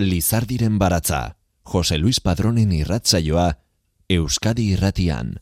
Lizardiren 0.00 0.78
baratza, 0.78 1.36
Jose 1.62 1.98
Luis 1.98 2.20
Padronen 2.20 2.72
irratzaioa, 2.72 3.58
Euskadi 4.08 4.70
irratian. 4.72 5.34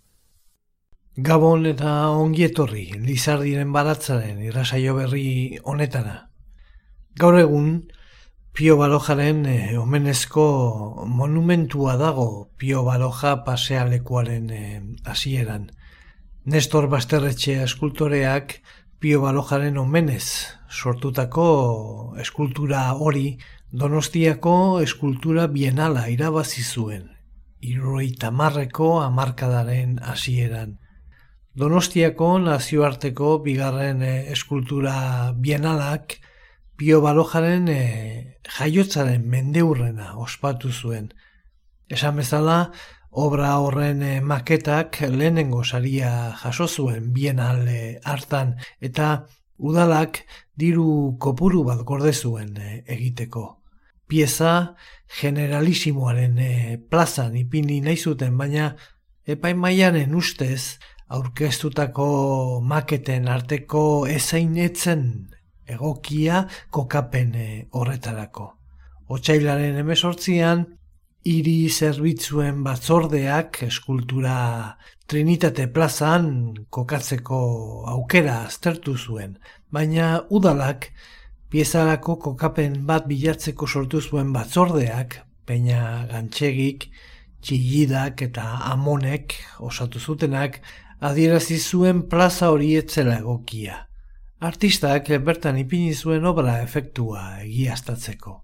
Gabon 1.16 1.66
eta 1.66 1.92
ongietorri, 2.14 2.86
Lizardiren 3.04 3.70
baratzaren 3.74 4.40
irrasaio 4.42 4.96
berri 4.96 5.58
honetara. 5.62 6.30
Gaur 7.18 7.38
egun, 7.38 7.70
Pio 8.58 8.74
Balojaren 8.76 9.44
eh, 9.46 9.78
omenezko 9.78 10.44
monumentua 11.06 11.92
dago 11.94 12.50
Pio 12.58 12.80
Baloja 12.82 13.44
pasealekuaren 13.46 14.50
eh, 14.50 14.80
hasieran. 15.06 15.68
Nestor 16.42 16.88
Basterretxe 16.90 17.54
eskultoreak 17.62 18.56
Pio 18.98 19.20
Balojaren 19.22 19.78
omenez 19.78 20.24
sortutako 20.66 21.46
eskultura 22.18 22.82
hori 22.98 23.38
Donostiako 23.70 24.80
eskultura 24.82 25.46
bienala 25.46 26.08
irabazi 26.10 26.66
zuen, 26.66 27.12
irroi 27.62 28.10
tamarreko 28.10 28.96
amarkadaren 29.04 30.00
hasieran. 30.02 30.80
Donostiako 31.54 32.40
nazioarteko 32.50 33.36
bigarren 33.38 34.02
eh, 34.02 34.32
eskultura 34.34 35.30
bienalak 35.46 36.18
Pio 36.78 37.00
Balojaren 37.02 37.64
e, 37.66 38.38
jaiotzaren 38.54 39.24
mendeurrena 39.26 40.12
ospatu 40.22 40.70
zuen. 40.70 41.08
Esan 41.90 42.20
bezala, 42.20 42.70
obra 43.10 43.56
horren 43.58 44.04
e, 44.06 44.12
maketak 44.22 45.00
lehenengo 45.10 45.64
saria 45.64 46.10
jaso 46.38 46.68
zuen 46.68 47.08
bienale 47.16 47.98
hartan 48.04 48.52
eta 48.78 49.26
udalak 49.58 50.20
diru 50.54 51.16
kopuru 51.18 51.64
bat 51.66 51.82
gorde 51.82 52.12
zuen 52.12 52.52
egiteko 52.86 53.42
pieza 54.06 54.76
generalisimoaren 55.20 56.38
e, 56.38 56.52
plazan 56.78 57.34
ipini 57.36 57.80
nahi 57.82 57.98
zuten, 57.98 58.38
baina 58.38 58.68
epaimaianen 59.26 60.14
ustez 60.14 60.78
aurkeztutako 61.08 62.06
maketen 62.62 63.26
arteko 63.34 63.82
ezainetzen 64.06 65.02
egokia 65.68 66.44
kokapen 66.70 67.34
e, 67.34 67.48
horretarako. 67.72 68.48
Otsailaren 69.08 69.78
emesortzian, 69.80 70.66
hiri 71.28 71.68
zerbitzuen 71.68 72.62
batzordeak 72.64 73.62
eskultura 73.66 74.38
Trinitate 75.08 75.64
plazan 75.72 76.26
kokatzeko 76.68 77.38
aukera 77.88 78.42
aztertu 78.44 78.92
zuen, 78.92 79.38
baina 79.72 80.08
udalak 80.28 80.90
piezarako 81.48 82.18
kokapen 82.26 82.74
bat 82.90 83.06
bilatzeko 83.08 83.66
sortu 83.66 84.02
zuen 84.02 84.34
batzordeak, 84.34 85.16
peina 85.48 86.04
gantxegik, 86.12 86.90
txillidak 87.40 88.20
eta 88.28 88.44
amonek 88.74 89.38
osatu 89.64 89.98
zutenak, 89.98 90.60
adierazi 91.00 91.56
zuen 91.56 92.04
plaza 92.12 92.52
hori 92.52 92.74
etzela 92.76 93.16
egokia. 93.24 93.87
Artistak 94.38 95.08
bertan 95.26 95.56
ipini 95.58 95.94
zuen 95.98 96.26
obra 96.30 96.60
efektua 96.62 97.40
egiaztatzeko. 97.42 98.36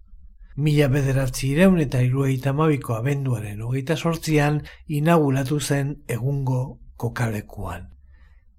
Mila 0.59 0.89
bederatzi 0.91 1.53
ireun 1.53 1.78
eta 1.84 2.01
irueita 2.03 2.51
mabiko 2.53 2.97
abenduaren 2.97 3.61
hogeita 3.62 3.95
sortzian 3.95 4.59
inauguratu 4.89 5.61
zen 5.61 5.92
egungo 6.09 6.81
kokalekuan. 6.97 7.92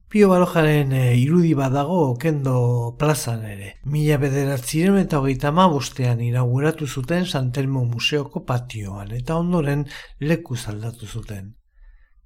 Pio 0.08 0.30
Balojaren 0.32 0.94
e, 0.96 1.18
irudi 1.20 1.52
badago 1.60 2.00
okendo 2.14 2.96
plazan 3.00 3.44
ere. 3.44 3.74
Mila 3.84 4.16
bederatziren 4.22 4.96
eta 5.02 5.20
hogeita 5.20 5.52
bostean 5.52 6.22
inauguratu 6.22 6.88
zuten 6.88 7.26
Santelmo 7.26 7.84
Museoko 7.84 8.46
patioan 8.46 9.12
eta 9.12 9.36
ondoren 9.36 9.86
leku 10.22 10.56
zaldatu 10.56 11.06
zuten. 11.06 11.56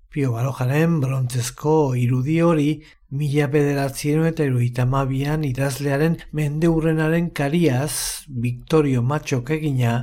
Pio 0.10 0.34
Balojaren 0.34 1.00
brontzezko 1.02 1.96
irudi 1.96 2.42
hori 2.42 2.84
mila 3.10 3.48
bederatziren 3.50 4.28
eta 4.30 4.46
iruita 4.46 4.86
mabian 4.86 5.44
idazlearen 5.44 6.18
mendeurrenaren 6.32 7.30
kariaz, 7.34 8.26
Victorio 8.30 9.02
Matxok 9.02 9.50
egina, 9.58 9.94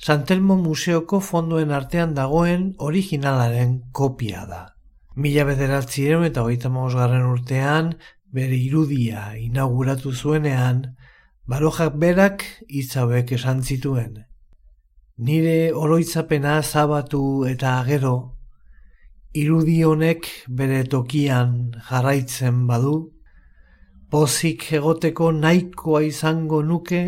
Santelmo 0.00 0.56
Museoko 0.56 1.20
fonduen 1.20 1.70
artean 1.70 2.14
dagoen 2.14 2.74
originalaren 2.78 3.80
kopia 3.92 4.46
da. 4.48 4.62
Mila 5.14 5.44
bederatzireun 5.44 6.24
eta 6.24 6.42
hogeita 6.42 6.70
garren 6.94 7.26
urtean, 7.26 7.94
bere 8.32 8.56
irudia 8.56 9.36
inauguratu 9.36 10.12
zuenean, 10.12 10.96
balojak 11.46 11.96
berak 11.98 12.44
itzauek 12.68 13.32
esan 13.32 13.62
zituen. 13.62 14.24
Nire 15.18 15.72
oroitzapena 15.74 16.62
zabatu 16.62 17.44
eta 17.44 17.80
agero, 17.80 18.39
irudi 19.34 19.82
honek 19.84 20.26
bere 20.48 20.82
tokian 20.84 21.72
jarraitzen 21.88 22.66
badu, 22.66 23.12
pozik 24.10 24.66
egoteko 24.74 25.30
nahikoa 25.32 26.02
izango 26.02 26.62
nuke, 26.66 27.02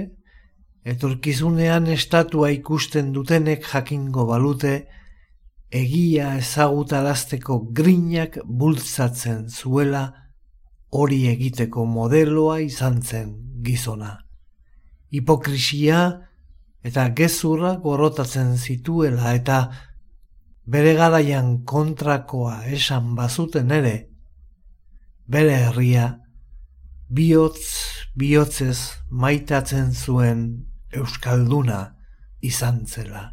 etorkizunean 0.84 1.86
estatua 1.90 2.50
ikusten 2.54 3.12
dutenek 3.12 3.66
jakingo 3.66 4.26
balute, 4.26 4.74
egia 5.72 6.34
ezagutarazteko 6.38 7.58
grinak 7.72 8.38
bultzatzen 8.44 9.48
zuela 9.48 10.04
hori 10.92 11.24
egiteko 11.30 11.86
modeloa 11.88 12.58
izan 12.60 13.00
zen 13.02 13.32
gizona. 13.64 14.18
Hipokrisia 15.12 16.02
eta 16.84 17.08
gezurra 17.16 17.76
gorotatzen 17.82 18.56
zituela 18.56 19.32
eta 19.34 19.58
bere 20.66 20.94
garaian 20.94 21.64
kontrakoa 21.64 22.62
esan 22.70 23.14
bazuten 23.18 23.70
ere, 23.70 23.96
bere 25.26 25.56
herria 25.66 26.08
bihotz 27.08 27.66
bihotzez 28.16 28.78
maitatzen 29.10 29.92
zuen 29.92 30.42
euskalduna 30.92 31.80
izan 32.40 32.84
zela. 32.86 33.31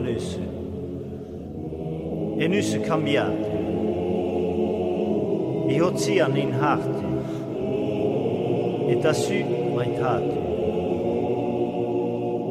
Nüsse. 0.00 0.40
E 2.38 2.48
Nüsse 2.48 2.80
cambiate. 2.82 3.50
E 5.68 5.82
ozean 5.82 6.36
in 6.36 6.52
harte. 6.52 7.06
E 8.88 8.96
tassù 9.02 9.44
maitate. 9.74 10.38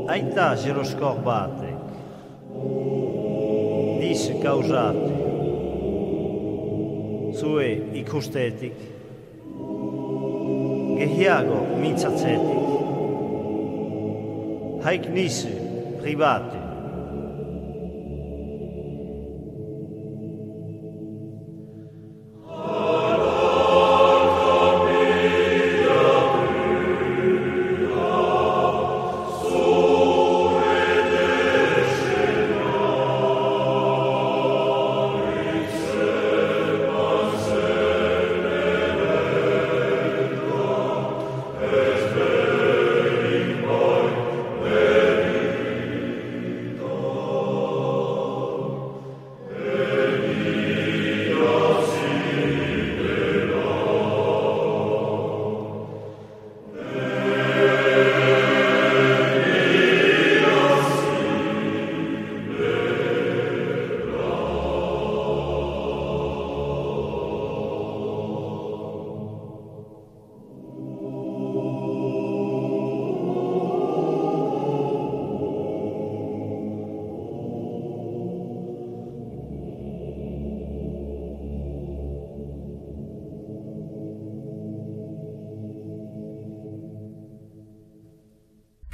Aità 0.07 0.55
se 0.55 0.71
lo 0.71 0.83
scorbate. 0.83 1.69
Disse 3.99 4.37
causate. 4.39 5.13
Sue 7.33 7.89
i 7.91 8.03
costetic. 8.03 8.75
Gehiago 10.97 11.59
minzazetic. 11.81 12.63
Haik 14.83 15.07
nisse 15.09 15.51
private. 16.01 16.58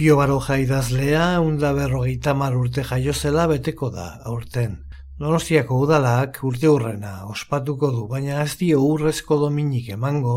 Pio 0.05 0.17
Baroja 0.19 0.59
idazlea 0.61 1.39
unda 1.41 1.71
berrogeita 1.73 2.35
mar 2.37 2.53
urte 2.53 2.83
jaiozela 2.85 3.47
beteko 3.49 3.87
da, 3.89 4.03
aurten. 4.31 4.75
Donostiako 5.17 5.79
udalak 5.81 6.37
urte 6.45 6.69
hurrena 6.69 7.13
ospatuko 7.31 7.89
du, 7.95 8.03
baina 8.11 8.43
ez 8.43 8.51
dio 8.59 8.83
urrezko 8.85 9.39
dominik 9.47 9.89
emango, 9.97 10.35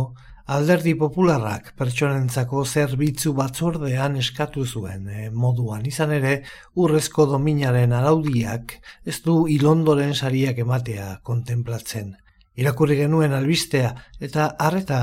alderdi 0.57 0.95
popularrak 1.03 1.75
pertsonentzako 1.77 2.65
zerbitzu 2.65 3.35
batzordean 3.37 4.17
eskatu 4.25 4.65
zuen 4.65 5.05
e, 5.13 5.29
moduan 5.45 5.85
izan 5.93 6.17
ere 6.17 6.35
urrezko 6.73 7.29
dominaren 7.37 7.93
araudiak 7.93 8.79
ez 9.05 9.21
du 9.27 9.43
ilondoren 9.53 10.17
sariak 10.17 10.65
ematea 10.65 11.19
kontemplatzen. 11.21 12.15
Irakurri 12.57 13.03
genuen 13.05 13.37
albistea 13.37 13.93
eta 14.31 14.55
harreta 14.57 15.03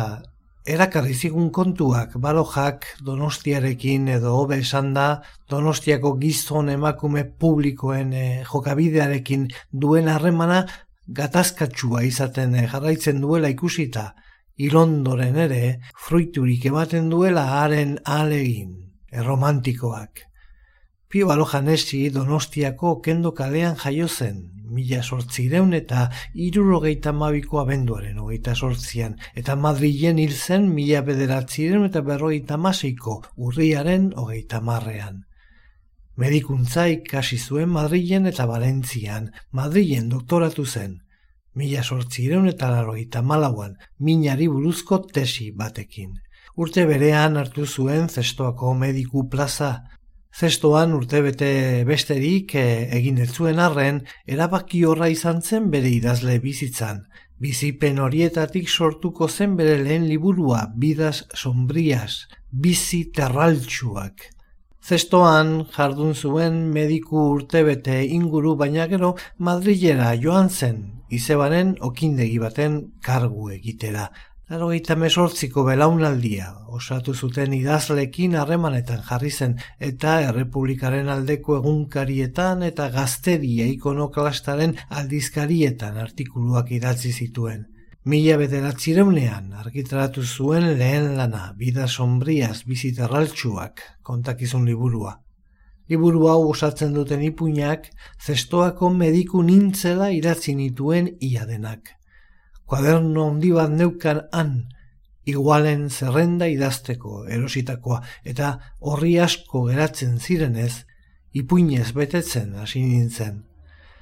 erakarri 0.66 1.14
zigun 1.14 1.52
kontuak 1.54 2.16
balojak 2.22 2.86
donostiarekin 3.06 4.08
edo 4.16 4.34
hobe 4.34 4.58
esan 4.64 4.94
da 4.96 5.06
donostiako 5.50 6.16
gizon 6.22 6.72
emakume 6.74 7.24
publikoen 7.24 8.14
e, 8.14 8.26
jokabidearekin 8.50 9.48
duen 9.72 10.10
harremana 10.10 10.64
gatazkatsua 11.20 12.02
izaten 12.10 12.56
e, 12.56 12.66
jarraitzen 12.72 13.22
duela 13.22 13.52
ikusita 13.54 14.08
ilondoren 14.58 15.38
ere 15.46 15.62
fruiturik 16.08 16.66
ematen 16.72 17.12
duela 17.14 17.46
haren 17.60 18.00
alegin 18.06 18.74
erromantikoak. 19.12 20.26
Pio 21.16 21.28
Baloja 21.28 21.62
Nesi 21.62 22.10
donostiako 22.12 22.90
kendo 23.00 23.30
kalean 23.34 23.78
jaio 23.80 24.08
zen, 24.12 24.40
mila 24.68 24.98
sortzireun 25.02 25.70
eta 25.78 26.10
irurogeita 26.46 27.14
mabiko 27.16 27.62
abenduaren 27.62 28.18
hogeita 28.20 28.56
sortzian, 28.56 29.16
eta 29.42 29.56
Madrilen 29.56 30.20
hil 30.20 30.34
zen 30.36 30.68
mila 30.74 31.00
bederatzireun 31.08 31.86
eta 31.88 32.02
berrogeita 32.10 32.58
masiko 32.58 33.16
urriaren 33.38 34.12
hogeita 34.24 34.60
marrean. 34.60 35.24
Medikuntza 36.18 36.90
ikasi 36.98 37.40
zuen 37.40 37.72
Madrilen 37.78 38.28
eta 38.34 38.50
Valentzian, 38.52 39.32
Madrilen 39.52 40.12
doktoratu 40.12 40.66
zen, 40.66 41.00
mila 41.56 41.88
sortzireun 41.88 42.52
eta 42.52 42.76
larrogeita 42.76 43.24
malauan, 43.24 43.80
minari 44.00 44.52
buruzko 44.52 45.06
tesi 45.16 45.54
batekin. 45.64 46.12
Urte 46.60 46.84
berean 46.92 47.40
hartu 47.40 47.66
zuen 47.66 48.10
zestoako 48.10 48.76
mediku 48.84 49.30
plaza, 49.30 49.78
Zestoan 50.36 50.92
urtebete 50.92 51.86
besterik 51.88 52.58
e, 52.60 52.64
egin 52.98 53.22
ez 53.24 53.30
zuen 53.32 53.60
arren, 53.64 54.02
erabaki 54.28 54.82
horra 54.84 55.08
izan 55.08 55.40
zen 55.40 55.70
bere 55.72 55.88
idazle 55.88 56.42
bizitzan. 56.44 57.06
Bizipen 57.40 58.02
horietatik 58.04 58.68
sortuko 58.68 59.30
zen 59.30 59.56
bere 59.56 59.78
lehen 59.80 60.10
liburua, 60.10 60.66
Bidas 60.76 61.24
Sombrias, 61.32 62.26
Bizi 62.52 63.06
Terraltsuak. 63.16 64.28
Zestoan 64.84 65.56
jardun 65.72 66.12
zuen 66.14 66.60
mediku 66.76 67.30
urtebete 67.38 68.02
inguru 68.04 68.58
baina 68.60 68.90
gero 68.92 69.16
Madrilera 69.40 70.12
joan 70.20 70.52
zen, 70.52 70.84
izebaren 71.08 71.78
okindegi 71.80 72.44
baten 72.44 72.82
kargu 73.08 73.54
egitera. 73.56 74.10
Laro 74.46 74.68
mesortziko 75.02 75.64
belaunaldia 75.66 76.48
osatu 76.80 77.14
zuten 77.16 77.54
idazlekin 77.58 78.36
harremanetan 78.38 79.00
jarri 79.08 79.32
zen 79.32 79.56
eta 79.88 80.12
errepublikaren 80.26 81.10
aldeko 81.10 81.56
egunkarietan 81.62 82.62
eta 82.68 82.92
gazteria 82.94 83.66
ikonoklastaren 83.72 84.76
aldizkarietan 85.00 85.98
artikuluak 85.98 86.70
idatzi 86.78 87.12
zituen. 87.12 87.66
Mila 88.06 88.38
bederatzireunean 88.38 89.50
argitaratu 89.64 90.22
zuen 90.22 90.70
lehen 90.78 91.18
lana, 91.18 91.52
bida 91.58 91.88
sombriaz 91.88 92.62
biziterraltsuak, 92.70 93.82
kontakizun 94.04 94.70
liburua. 94.70 95.18
Liburu 95.90 96.30
hau 96.30 96.40
osatzen 96.52 96.94
duten 96.94 97.26
ipuinak, 97.34 97.90
zestoako 98.22 98.94
mediku 98.94 99.42
nintzela 99.42 100.14
idatzi 100.14 100.54
nituen 100.54 101.16
ia 101.20 101.50
denak 101.50 101.95
kuaderno 102.66 103.30
handi 103.30 103.52
bat 103.56 103.72
neukan 103.72 104.24
han, 104.32 104.54
igualen 105.26 105.90
zerrenda 105.90 106.48
idazteko 106.52 107.26
erositakoa, 107.32 108.02
eta 108.24 108.52
horri 108.80 109.18
asko 109.20 109.66
geratzen 109.70 110.20
zirenez, 110.20 110.86
ipuinez 111.34 111.92
betetzen 111.98 112.56
hasi 112.62 112.84
nintzen. 112.86 113.44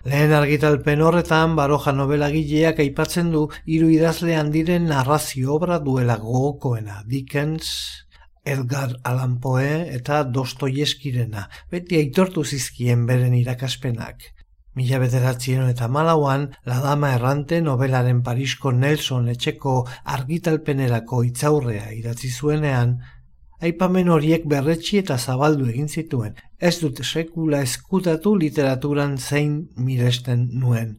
Lehen 0.03 0.34
argitalpen 0.36 1.00
horretan, 1.00 1.53
baroja 1.55 1.93
novela 1.96 2.27
gileak 2.32 2.82
aipatzen 2.84 3.29
du 3.32 3.46
hiru 3.63 3.88
idazle 3.88 4.36
handiren 4.36 4.89
narrazio 4.91 5.53
obra 5.55 5.79
duela 5.79 6.17
gogokoena, 6.20 7.03
Dickens, 7.08 7.70
Edgar 8.43 8.98
Allan 9.08 9.38
Poe 9.39 9.88
eta 9.96 10.25
Dostoieskirena, 10.27 11.48
beti 11.72 12.01
aitortu 12.01 12.43
zizkien 12.43 13.05
beren 13.08 13.34
irakaspenak. 13.38 14.32
Mila 14.73 14.97
bederatzien 14.97 15.67
eta 15.69 15.87
malauan, 15.87 16.47
La 16.65 16.79
Dama 16.81 17.11
Errante 17.13 17.59
novelaren 17.61 18.23
Parisko 18.25 18.71
Nelson 18.73 19.27
etxeko 19.29 19.73
argitalpenerako 20.15 21.21
itzaurrea 21.27 21.91
idatzi 21.93 22.31
zuenean, 22.33 22.95
aipamen 23.61 24.09
horiek 24.09 24.47
berretxi 24.49 24.97
eta 25.03 25.19
zabaldu 25.19 25.69
egin 25.69 25.87
zituen, 25.87 26.33
ez 26.57 26.73
dut 26.81 27.03
sekula 27.05 27.61
eskutatu 27.67 28.33
literaturan 28.35 29.17
zein 29.17 29.53
miresten 29.77 30.47
nuen. 30.63 30.97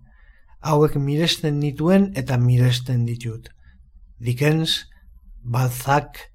Hauek 0.62 0.94
miresten 0.96 1.58
nituen 1.60 2.12
eta 2.16 2.38
miresten 2.38 3.04
ditut. 3.04 3.50
Dickens, 4.22 4.84
Balzac, 5.42 6.30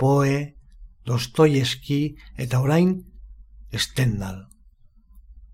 Poe, 0.00 0.56
Dostoyeski 1.06 2.16
eta 2.38 2.64
orain 2.64 2.96
Stendhal. 3.70 4.49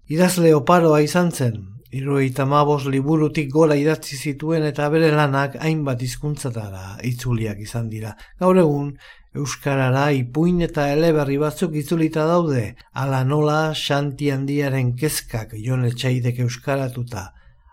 Idazle 0.07 0.53
oparoa 0.55 1.01
izan 1.03 1.33
zen, 1.35 1.55
Iruita 1.99 2.45
mabos 2.47 2.85
liburutik 2.87 3.49
gora 3.51 3.75
idatzi 3.75 4.15
zituen 4.17 4.63
eta 4.69 4.87
bere 4.93 5.09
lanak 5.11 5.57
hainbat 5.59 6.03
hizkuntzatara 6.07 7.01
itzuliak 7.09 7.59
izan 7.65 7.89
dira. 7.91 8.13
Gaur 8.39 8.61
egun, 8.63 8.93
Euskarara 9.35 10.05
ipuin 10.15 10.61
eta 10.63 10.85
eleberri 10.93 11.41
batzuk 11.43 11.75
itzulita 11.81 12.27
daude, 12.29 12.63
ala 12.95 13.25
nola 13.25 13.59
xanti 13.75 14.31
handiaren 14.31 14.93
kezkak 15.01 15.57
jon 15.65 15.83
etxaidek 15.89 16.39
euskaratuta, 16.45 17.25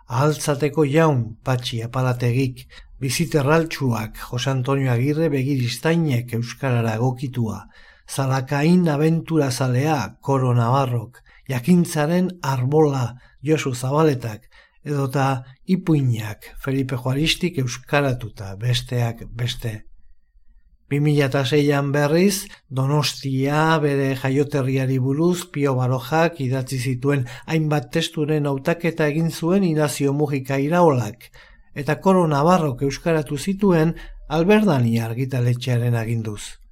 ahaltzateko 0.10 0.88
jaun 0.90 1.22
patxi 1.46 1.84
apalategik, 1.86 2.66
biziterraltsuak 3.04 4.18
Jose 4.32 4.50
Antonio 4.50 4.90
Agirre 4.96 5.30
begiristainek 5.30 6.34
euskarara 6.40 6.98
egokitua, 6.98 7.68
zalakain 8.10 8.90
abentura 8.90 9.52
zalea 9.52 10.00
koro 10.22 10.56
nabarrok, 10.58 11.22
jakintzaren 11.50 12.30
arbola 12.42 13.16
Josu 13.44 13.74
Zabaletak, 13.76 14.50
edota 14.84 15.44
ipuinak 15.66 16.54
Felipe 16.60 16.96
Juaristik 16.96 17.58
euskaratuta 17.60 18.56
besteak 18.60 19.26
beste. 19.32 19.84
2006an 20.94 21.92
berriz, 21.94 22.46
Donostia 22.70 23.80
bere 23.82 24.14
jaioterriari 24.20 25.00
buruz 25.02 25.48
Pio 25.50 25.74
Barojak 25.80 26.42
idatzi 26.44 26.78
zituen 26.78 27.26
hainbat 27.48 27.90
testuren 27.96 28.46
hautaketa 28.46 29.08
egin 29.08 29.32
zuen 29.32 29.64
Inazio 29.64 30.14
Mujika 30.14 30.60
iraolak, 30.62 31.32
eta 31.74 32.00
Koro 32.02 32.28
Navarrok 32.28 32.84
euskaratu 32.84 33.38
zituen 33.38 33.96
Alberdani 34.28 35.00
argitaletxearen 35.00 35.96
aginduz. 35.96 36.63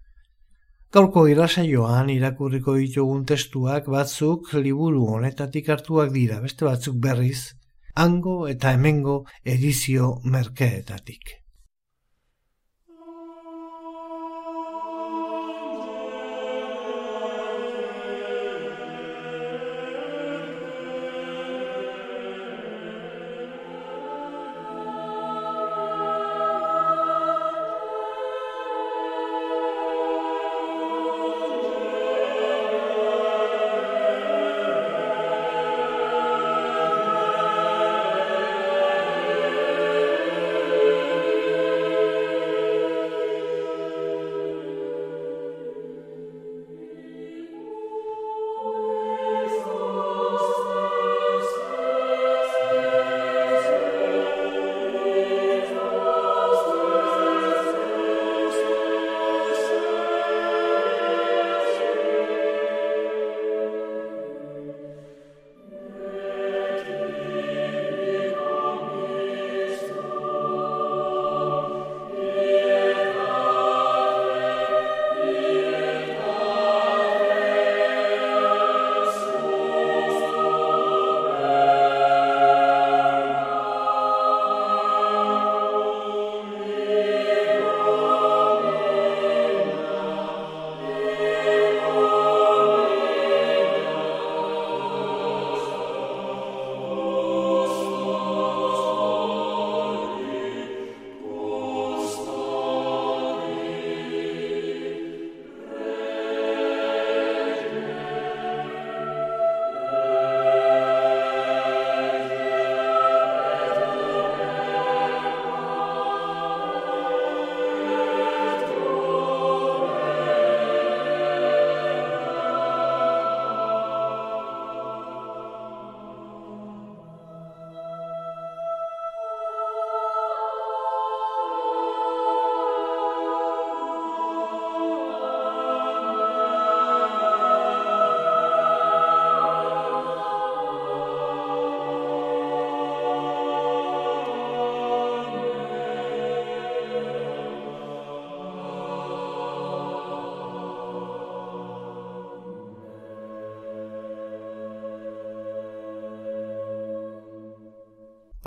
Gaurko 0.96 1.22
irasaioan 1.32 2.10
irakurriko 2.12 2.74
ditugun 2.76 3.22
testuak 3.24 3.86
batzuk 3.94 4.50
liburu 4.66 5.06
honetatik 5.14 5.70
hartuak 5.72 6.12
dira, 6.12 6.42
beste 6.44 6.68
batzuk 6.68 6.98
berriz, 7.06 7.56
hango 7.96 8.36
eta 8.54 8.74
hemengo 8.76 9.22
edizio 9.56 10.18
merkeetatik. 10.34 11.41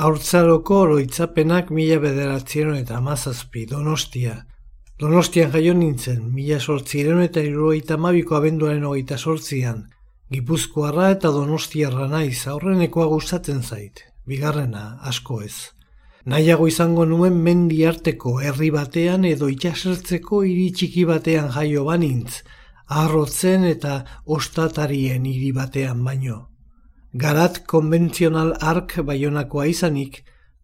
Haurtzaroko 0.05 0.79
oroitzapenak 0.85 1.71
mila 1.73 1.97
bederatzieron 2.03 2.75
eta 2.77 2.99
amazazpi, 2.99 3.63
Donostia. 3.71 4.35
Donostian 5.01 5.49
jaio 5.55 5.73
nintzen, 5.79 6.27
mila 6.35 6.59
sortziren 6.61 7.23
eta 7.25 7.41
iruroita 7.41 7.97
mabiko 7.97 8.37
abenduaren 8.37 8.85
hogeita 8.85 9.17
sortzian. 9.17 9.81
Gipuzkoarra 10.35 11.09
eta 11.15 11.33
Donostiarra 11.33 12.11
naiz, 12.13 12.45
aurrenekoa 12.53 13.09
gustatzen 13.15 13.65
zait. 13.65 14.05
Bigarrena, 14.29 14.85
asko 15.09 15.41
ez. 15.49 15.57
Nahiago 16.29 16.69
izango 16.69 17.09
nuen 17.09 17.41
mendi 17.49 17.81
arteko 17.89 18.39
herri 18.45 18.69
batean 18.77 19.25
edo 19.25 19.49
itxasertzeko 19.57 20.45
hiri 20.45 20.71
txiki 20.77 21.09
batean 21.09 21.49
jaio 21.57 21.89
banintz, 21.89 22.43
arrotzen 23.05 23.65
eta 23.73 24.03
ostatarien 24.27 25.25
hiri 25.33 25.55
batean 25.63 26.05
baino. 26.05 26.43
Garat 27.15 27.61
konbentzional 27.71 28.49
ark 28.59 28.97
baionakoa 29.07 29.69
izanik, 29.71 30.17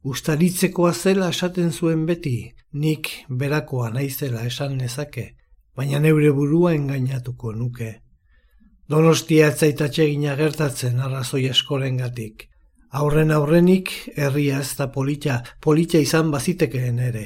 ustaritzekoa 0.03 0.91
zela 0.93 1.29
esaten 1.31 1.69
zuen 1.71 2.01
beti, 2.09 2.51
nik 2.73 3.11
berakoa 3.31 3.93
naizela 3.95 4.43
esan 4.49 4.75
nezake, 4.81 5.27
baina 5.79 6.01
neure 6.03 6.33
burua 6.35 6.73
engainatuko 6.75 7.53
nuke. 7.55 7.91
Donostia 8.91 9.53
etzaitatxe 9.53 10.09
gina 10.11 10.35
gertatzen 10.41 10.99
arrazoi 10.99 11.45
eskoren 11.53 12.03
gatik. 12.03 12.49
Aurren 12.99 13.31
aurrenik, 13.31 13.95
herria 14.17 14.59
ez 14.65 14.75
da 14.75 14.89
polita, 14.91 15.39
polita 15.63 16.03
izan 16.03 16.35
bazitekeen 16.35 16.99
ere. 17.13 17.25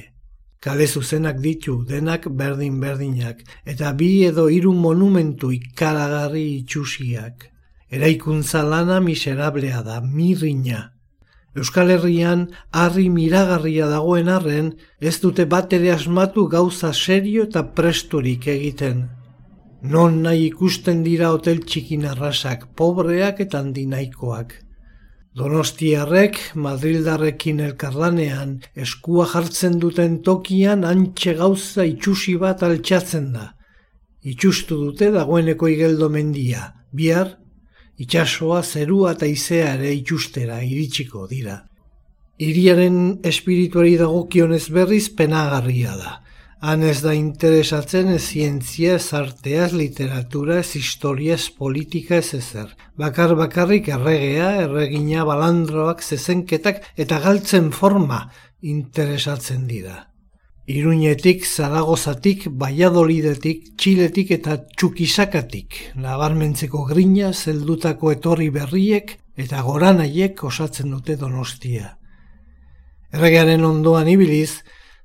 Kale 0.61 0.85
zuzenak 0.85 1.41
ditu, 1.41 1.79
denak 1.89 2.29
berdin-berdinak, 2.29 3.41
eta 3.65 3.97
bi 3.97 4.13
edo 4.29 4.51
hiru 4.53 4.77
monumentu 4.77 5.49
ikaragarri 5.57 6.45
itxusiak. 6.59 7.54
Eraikuntza 7.91 8.63
lana 8.65 9.01
miserablea 9.01 9.83
da, 9.83 10.01
mirriña. 10.01 10.95
Euskal 11.55 11.93
Herrian 11.95 12.49
harri 12.73 13.11
miragarria 13.11 13.87
dagoen 13.87 14.29
arren, 14.29 14.73
ez 14.99 15.21
dute 15.23 15.45
bat 15.47 15.73
ere 15.77 15.93
asmatu 15.95 16.49
gauza 16.49 16.93
serio 16.93 17.45
eta 17.47 17.63
presturik 17.77 18.49
egiten. 18.51 19.05
Non 19.83 20.23
nahi 20.25 20.49
ikusten 20.49 21.05
dira 21.05 21.31
hotel 21.31 21.61
txikin 21.63 22.07
arrasak, 22.11 22.73
pobreak 22.75 23.45
eta 23.45 23.61
handinaikoak. 23.61 24.57
Donostiarrek, 25.35 26.39
Madrildarrekin 26.55 27.61
elkarlanean, 27.61 28.59
eskua 28.75 29.27
jartzen 29.31 29.79
duten 29.83 30.21
tokian 30.23 30.85
antxe 30.89 31.35
gauza 31.39 31.85
itxusi 31.85 32.37
bat 32.41 32.63
altxatzen 32.63 33.33
da. 33.35 33.49
Itxustu 34.23 34.79
dute 34.89 35.11
dagoeneko 35.15 35.69
igeldo 35.69 36.09
mendia, 36.09 36.71
bihar 36.91 37.35
itxasoa, 37.99 38.63
zerua 38.63 39.15
eta 39.15 39.27
izea 39.31 39.75
ere 39.79 39.93
itxustera 39.95 40.61
iritsiko 40.63 41.27
dira. 41.31 41.63
Iriaren 42.43 43.21
espirituari 43.23 43.97
dagokionez 44.01 44.67
berriz 44.75 45.09
penagarria 45.17 45.97
da. 45.97 46.21
Han 46.65 46.83
ez 46.83 47.03
da 47.05 47.13
interesatzen 47.13 48.09
ez 48.15 48.23
zientzia, 48.25 48.95
ez 48.97 49.13
artea, 49.13 49.67
ez 49.67 49.75
literatura, 49.77 50.59
ez 50.63 50.73
historia, 50.79 51.35
ez 51.35 51.51
politika, 51.53 52.17
ez 52.17 52.33
ezer. 52.39 52.73
Bakar 52.97 53.35
bakarrik 53.37 53.91
erregea, 53.93 54.49
erregina, 54.63 55.27
balandroak, 55.29 56.03
zezenketak 56.03 56.81
eta 56.97 57.21
galtzen 57.21 57.71
forma 57.71 58.25
interesatzen 58.63 59.69
dira. 59.69 60.14
Iruñetik, 60.65 61.45
Zaragozatik, 61.45 62.47
Baiadolidetik, 62.49 63.67
Txiletik 63.77 64.31
eta 64.33 64.57
Txukisakatik, 64.65 65.77
nabarmentzeko 66.01 66.87
grina, 66.89 67.35
zeldutako 67.35 68.15
etorri 68.15 68.49
berriek 68.49 69.13
eta 69.37 69.61
goranaiek 69.61 70.41
osatzen 70.49 70.95
dute 70.95 71.19
donostia. 71.21 71.99
Erregearen 73.13 73.65
ondoan 73.65 74.09
ibiliz, 74.09 74.63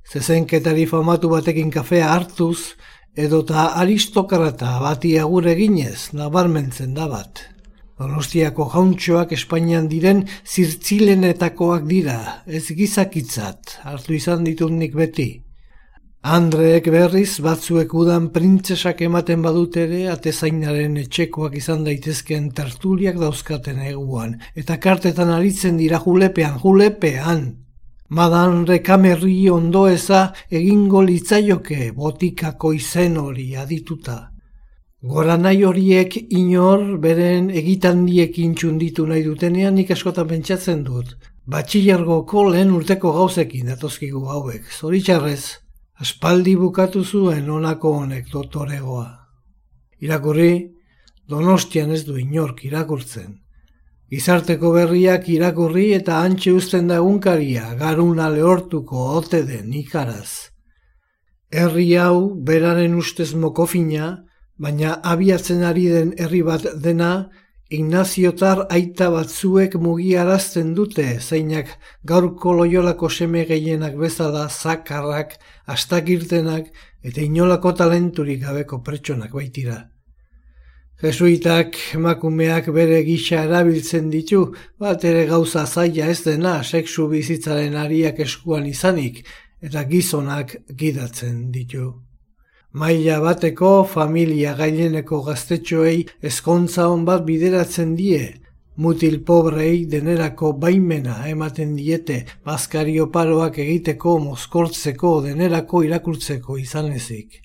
zezenketari 0.08 0.86
famatu 0.88 1.34
batekin 1.34 1.70
kafea 1.76 2.08
hartuz, 2.14 2.80
edota 3.20 3.74
aristokrata 3.84 4.78
bati 4.80 5.18
agur 5.20 5.52
eginez 5.52 6.14
nabarmentzen 6.16 6.96
da 6.96 7.10
bat. 7.12 7.44
Donostiako 8.00 8.70
jauntxoak 8.72 9.36
Espainian 9.36 9.92
diren 9.92 10.24
zirtzilenetakoak 10.48 11.84
dira, 11.84 12.46
ez 12.48 12.64
gizakitzat, 12.72 13.82
hartu 13.84 14.16
izan 14.16 14.48
ditut 14.48 14.72
beti. 14.96 15.49
Andreek 16.22 16.90
berriz 16.92 17.40
batzuek 17.40 17.94
udan 17.96 18.26
printzesak 18.36 19.02
ematen 19.02 19.42
badut 19.42 19.78
ere 19.80 20.02
atezainaren 20.12 20.98
etxekoak 21.00 21.56
izan 21.56 21.86
daitezkeen 21.86 22.52
tertuliak 22.52 23.16
dauzkaten 23.22 23.80
eguan, 23.80 24.36
eta 24.56 24.78
kartetan 24.84 25.32
aritzen 25.32 25.78
dira 25.78 26.02
julepean, 26.04 26.60
julepean, 26.60 27.48
Madan 28.10 28.66
rekamerri 28.66 29.52
ondo 29.54 29.84
eza 29.88 30.34
egingo 30.50 31.04
litzaioke 31.06 31.92
botikako 31.94 32.72
izen 32.74 33.18
hori 33.22 33.52
adituta. 33.56 34.16
Goranai 35.12 35.62
horiek 35.64 36.18
inor 36.34 36.98
beren 37.04 37.52
egitandiekin 37.62 38.56
txunditu 38.58 39.06
nahi 39.06 39.22
dutenean 39.28 39.78
nik 39.78 39.94
askotan 39.94 40.28
pentsatzen 40.28 40.82
dut. 40.88 41.14
Batxilargoko 41.46 42.48
lehen 42.50 42.74
urteko 42.74 43.14
gauzekin 43.14 43.70
datozkigu 43.70 44.26
hauek. 44.26 44.66
Zoritxarrez, 44.80 45.44
aspaldi 46.00 46.56
bukatu 46.56 47.04
zuen 47.04 47.50
onako 47.50 47.92
honek 48.02 48.30
dotoregoa. 48.32 49.10
Irakurri, 50.00 50.54
donostian 51.28 51.92
ez 51.92 52.06
du 52.08 52.16
inork 52.18 52.64
irakurtzen. 52.66 53.36
Gizarteko 54.10 54.72
berriak 54.74 55.28
irakurri 55.30 55.90
eta 55.94 56.22
antxe 56.26 56.54
uzten 56.56 56.88
da 56.90 57.02
egunkaria 57.04 57.76
garuna 57.82 58.30
lehortuko 58.34 59.04
ote 59.20 59.44
den 59.46 59.74
ikaraz. 59.82 60.50
Herri 61.52 61.92
hau 61.98 62.34
beraren 62.48 62.96
ustez 62.96 63.34
mokofina, 63.36 64.10
baina 64.58 64.96
abiatzen 65.04 65.64
ari 65.68 65.86
den 65.92 66.16
herri 66.18 66.42
bat 66.48 66.66
dena, 66.84 67.30
Ignaziotar 67.70 68.64
aita 68.74 69.12
batzuek 69.14 69.76
mugiarazten 69.78 70.72
dute, 70.74 71.04
zeinak 71.22 71.76
gaurko 72.12 72.56
loiolako 72.58 73.10
seme 73.10 73.44
gehienak 73.46 73.94
bezala 74.00 74.48
zakarrak, 74.50 75.36
astakirtenak 75.70 76.72
eta 77.06 77.22
inolako 77.22 77.76
talenturik 77.78 78.42
gabeko 78.42 78.82
pertsonak 78.82 79.38
baitira. 79.38 79.78
Jesuitak 81.00 81.78
emakumeak 81.96 82.74
bere 82.74 83.04
gisa 83.06 83.46
erabiltzen 83.46 84.10
ditu, 84.10 84.42
bat 84.82 85.06
ere 85.06 85.28
gauza 85.30 85.68
zaila 85.68 86.10
ez 86.10 86.24
dena 86.26 86.58
sexu 86.64 87.08
bizitzaren 87.14 87.78
ariak 87.86 88.26
eskuan 88.26 88.66
izanik 88.66 89.22
eta 89.62 89.86
gizonak 89.86 90.58
gidatzen 90.74 91.52
ditu. 91.54 91.94
Maila 92.72 93.16
bateko 93.18 93.84
familia 93.84 94.52
gaileneko 94.54 95.24
gaztetxoei 95.26 96.04
ezkontza 96.30 96.84
hon 96.86 97.02
bat 97.06 97.24
bideratzen 97.26 97.96
die, 97.98 98.28
mutil 98.78 99.24
pobrei 99.26 99.88
denerako 99.90 100.52
baimena 100.54 101.16
ematen 101.32 101.74
diete 101.76 102.20
bazkario 102.46 103.08
paroak 103.10 103.58
egiteko 103.66 104.20
mozkortzeko 104.28 105.16
denerako 105.26 105.82
irakurtzeko 105.88 106.60
izan 106.62 106.94
ezik. 106.94 107.42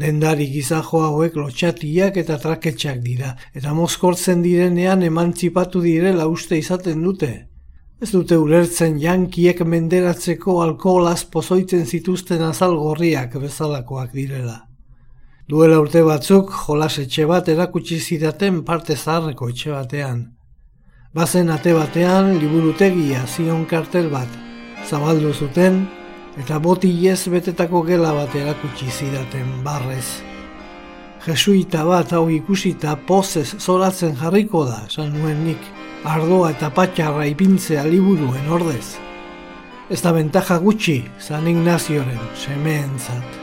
Dendari 0.00 0.48
gizajo 0.48 1.04
hauek 1.10 1.36
lotxatiak 1.36 2.16
eta 2.16 2.38
traketxak 2.40 3.04
dira, 3.04 3.36
eta 3.52 3.74
mozkortzen 3.76 4.40
direnean 4.40 5.02
emantzipatu 5.12 5.84
direla 5.84 6.24
uste 6.26 6.56
izaten 6.56 7.04
dute. 7.04 7.34
Ez 8.02 8.08
dute 8.10 8.34
ulertzen 8.34 8.96
jankiek 8.98 9.60
menderatzeko 9.62 10.56
alkoholaz 10.64 11.20
pozoitzen 11.30 11.84
zituzten 11.86 12.40
azal 12.42 12.72
gorriak 12.74 13.36
bezalakoak 13.38 14.08
direla. 14.18 14.56
Duela 15.46 15.76
urte 15.78 16.00
batzuk 16.02 16.50
jolas 16.64 16.96
etxe 16.98 17.28
bat 17.30 17.50
erakutsi 17.52 18.00
zidaten 18.00 18.64
parte 18.66 18.96
zaharreko 18.96 19.50
etxe 19.52 19.70
batean. 19.70 20.24
Bazen 21.14 21.52
ate 21.54 21.76
batean 21.76 22.32
liburutegia 22.40 23.22
zion 23.26 23.62
kartel 23.70 24.10
bat. 24.10 24.34
Zabaldu 24.88 25.30
zuten, 25.32 25.84
eta 26.42 26.58
boti 26.58 26.90
ez 27.06 27.20
betetako 27.30 27.84
gela 27.86 28.10
bat 28.16 28.34
erakutsi 28.34 28.90
zidaten 28.90 29.62
barrez. 29.62 30.08
Jesuita 31.28 31.86
bat 31.86 32.16
hau 32.18 32.26
ikusita 32.34 32.96
pozez 33.06 33.52
zoratzen 33.60 34.18
jarriko 34.18 34.64
da, 34.66 34.80
esan 34.90 35.14
nuen 35.14 35.44
nik, 35.46 35.70
ardoa 36.04 36.50
eta 36.50 36.70
patxarra 36.74 37.26
ipintzea 37.30 37.84
liburuen 37.86 38.48
ordez. 38.50 38.98
Ez 39.90 40.00
da 40.02 40.12
bentaja 40.12 40.58
gutxi, 40.58 41.02
San 41.18 41.46
Ignazioren, 41.46 42.20
semeentzat. 42.34 43.38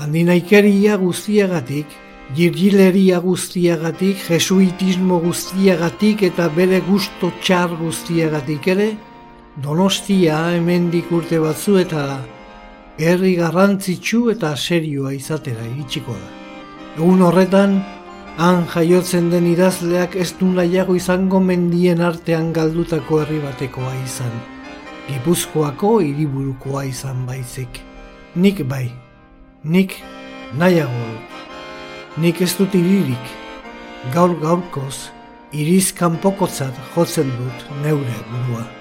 Handinaikeria 0.00 0.96
guztiagatik, 1.00 1.86
girgileria 2.34 3.20
guztiagatik, 3.20 4.18
jesuitismo 4.28 5.20
guztiagatik 5.20 6.24
eta 6.30 6.48
bere 6.56 6.80
gusto 6.88 7.32
txar 7.42 7.76
guztiagatik 7.80 8.68
ere, 8.74 8.90
Donostia 9.60 10.36
hemendik 10.54 11.08
urte 11.12 11.40
batzu 11.42 11.74
eta 11.80 12.02
herri 13.02 13.32
garrantzitsu 13.34 14.28
eta 14.30 14.54
serioa 14.56 15.10
izatera 15.12 15.64
iritsiko 15.66 16.14
da. 16.14 16.28
Egun 16.96 17.24
horretan, 17.26 17.74
han 18.36 18.64
jaiotzen 18.74 19.30
den 19.30 19.46
idazleak 19.46 20.16
ez 20.16 20.32
du 20.38 20.46
nahiago 20.46 20.94
izango 20.94 21.40
mendien 21.40 22.00
artean 22.00 22.52
galdutako 22.52 23.20
herri 23.20 23.40
batekoa 23.42 23.92
izan. 24.04 24.32
Gipuzkoako 25.08 25.98
hiriburukoa 26.00 26.84
izan 26.84 27.26
baizik. 27.26 27.80
Nik 28.34 28.62
bai, 28.68 28.90
nik 29.64 29.96
nahiago 30.58 31.06
Nik 32.16 32.40
ez 32.42 32.56
dut 32.58 32.74
iririk, 32.74 33.30
gaur 34.14 34.34
gaurkoz, 34.40 35.10
iriz 35.52 35.92
kanpokotzat 35.94 36.74
jotzen 36.96 37.30
dut 37.38 37.64
neure 37.84 38.18
burua. 38.32 38.79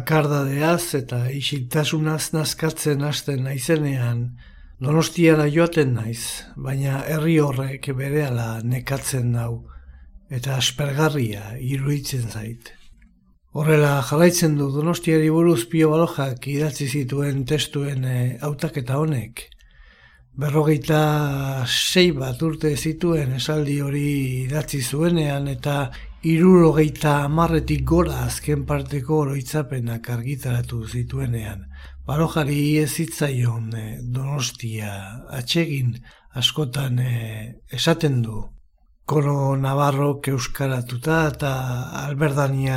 Bakardadeaz 0.00 0.94
eta 0.96 1.18
isiltasunaz 1.28 2.32
nazkatzen 2.32 3.02
hasten 3.04 3.42
naizenean, 3.44 4.22
donostiara 4.80 5.44
joaten 5.52 5.92
naiz, 5.98 6.46
baina 6.56 7.02
herri 7.04 7.34
horrek 7.44 7.90
berehala 7.98 8.62
nekatzen 8.64 9.28
nau, 9.34 9.66
eta 10.32 10.56
aspergarria 10.56 11.58
iruditzen 11.60 12.32
zait. 12.32 12.72
Horrela 13.52 13.98
jarraitzen 14.08 14.56
du 14.56 14.70
Donostiari 14.72 15.28
buruz 15.28 15.66
Pio 15.68 15.90
Balojak 15.92 16.48
idatzi 16.48 16.88
zituen 16.88 17.44
testuen 17.44 18.04
eh, 18.08 18.38
hautaketa 18.40 18.96
honek. 19.02 19.48
Berrogeita 20.40 21.66
sei 21.66 22.12
bat 22.16 22.40
urte 22.46 22.72
zituen 22.76 23.34
esaldi 23.36 23.80
hori 23.84 24.10
idatzi 24.46 24.80
zuenean 24.80 25.50
eta 25.52 25.90
irurogeita 26.22 27.24
amarretik 27.24 27.84
gora 27.84 28.24
azken 28.26 28.66
parteko 28.66 29.22
oroitzapenak 29.24 30.10
argitaratu 30.10 30.84
zituenean. 30.86 31.66
Balojari 32.06 32.78
ez 32.82 32.90
zitzaion 32.90 33.70
eh, 33.76 33.98
Donostia 34.02 34.94
atsegin 35.40 35.94
askotan 36.36 36.98
eh, 36.98 37.60
esaten 37.72 38.22
du 38.22 38.44
Koro 39.10 39.56
Navarro 39.56 40.20
euskaratuta 40.22 41.14
eta 41.32 41.48
Alberdania 42.04 42.76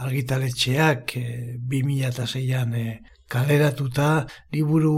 argitaletxeak 0.00 1.16
e, 1.18 1.20
eh, 1.20 1.56
2006an 1.60 2.72
e, 2.78 2.84
kaleratuta 3.28 4.06
liburu 4.54 4.94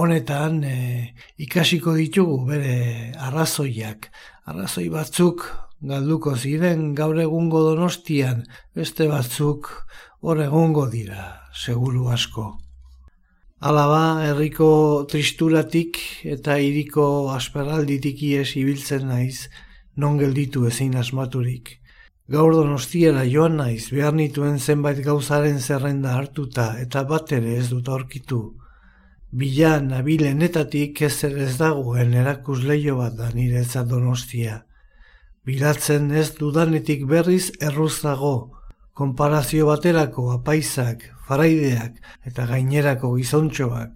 honetan 0.00 0.62
eh, 0.64 1.12
ikasiko 1.36 1.92
ditugu 1.98 2.46
bere 2.48 3.12
arrazoiak. 3.28 4.08
Arrazoi 4.48 4.88
batzuk 4.88 5.44
galduko 5.84 6.32
ziren 6.36 6.94
gaur 6.96 7.18
egungo 7.20 7.60
donostian, 7.68 8.44
beste 8.76 9.08
batzuk 9.10 9.68
hor 10.24 10.40
egongo 10.40 10.86
dira, 10.88 11.24
seguru 11.52 12.08
asko. 12.08 12.46
Alaba, 13.60 14.24
herriko 14.24 14.70
tristuratik 15.10 16.00
eta 16.36 16.56
hiriko 16.60 17.06
asperalditik 17.36 18.24
ies 18.30 18.56
ibiltzen 18.60 19.06
naiz, 19.12 19.48
non 19.96 20.18
gelditu 20.20 20.66
ezin 20.72 20.96
asmaturik. 21.00 21.78
Gaur 22.32 22.54
donostiera 22.56 23.24
joan 23.28 23.58
naiz 23.60 23.90
behar 23.92 24.14
nituen 24.16 24.58
zenbait 24.58 25.00
gauzaren 25.04 25.60
zerrenda 25.60 26.14
hartuta 26.16 26.70
eta 26.80 27.04
bat 27.08 27.32
ere 27.36 27.58
ez 27.60 27.68
dut 27.68 27.88
aurkitu. 27.88 28.42
Bila 29.30 29.78
nabilenetatik 29.84 31.02
ez 31.08 31.16
ere 31.28 31.44
ez 31.44 31.56
dagoen 31.60 32.14
erakus 32.14 32.62
leio 32.64 32.96
bat 33.02 33.18
da 33.18 33.28
nire 33.34 33.64
donostia. 33.90 34.62
Bilatzen 35.44 36.10
ez 36.16 36.30
dudanetik 36.38 37.02
berriz 37.08 37.50
erruz 37.60 37.98
dago, 38.00 38.36
konparazio 38.96 39.66
baterako 39.68 40.30
apaizak, 40.38 41.02
faraideak 41.28 41.98
eta 42.30 42.46
gainerako 42.48 43.10
gizontxoak. 43.18 43.90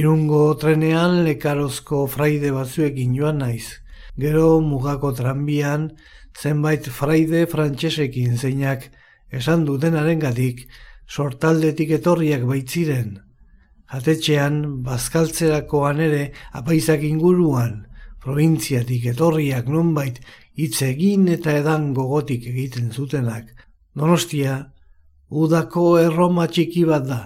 Irungo 0.00 0.54
trenean 0.60 1.22
lekarozko 1.26 2.06
fraide 2.08 2.52
batzuekin 2.56 3.12
joan 3.16 3.44
naiz, 3.44 3.78
Gero 4.18 4.58
mugako 4.60 5.12
tranbian 5.14 5.84
zenbait 6.34 6.88
fraide 6.90 7.44
frantsesekin 7.46 8.38
zeinak 8.38 8.88
esan 9.30 9.66
dutenaren 9.68 10.18
gatik 10.24 10.64
sortaldetik 11.06 11.92
etorriak 11.98 12.42
baitziren. 12.48 13.18
Jatetxean, 13.92 14.82
bazkaltzerakoan 14.84 16.00
ere 16.08 16.24
apaizak 16.52 17.04
inguruan, 17.06 17.87
provintziatik 18.24 19.06
etorriak 19.12 19.68
nonbait 19.70 20.20
hitz 20.58 20.82
egin 20.82 21.28
eta 21.30 21.54
edan 21.60 21.92
gogotik 21.94 22.46
egiten 22.50 22.90
zutenak. 22.92 23.50
Donostia, 23.94 24.58
udako 25.30 25.98
erroma 26.02 26.46
txiki 26.46 26.84
bat 26.88 27.06
da. 27.08 27.22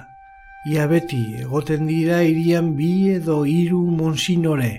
Ia 0.71 0.87
beti 0.87 1.21
egoten 1.43 1.89
dira 1.89 2.21
irian 2.23 2.75
bi 2.79 3.11
edo 3.17 3.43
hiru 3.49 3.81
monsinore, 3.97 4.77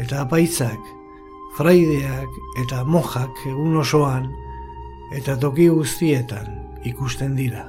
eta 0.00 0.22
apaizak, 0.24 0.80
fraideak 1.58 2.40
eta 2.64 2.80
mojak 2.88 3.44
egun 3.50 3.76
osoan 3.82 4.30
eta 5.12 5.36
toki 5.36 5.68
guztietan 5.68 6.48
ikusten 6.88 7.36
dira. 7.36 7.66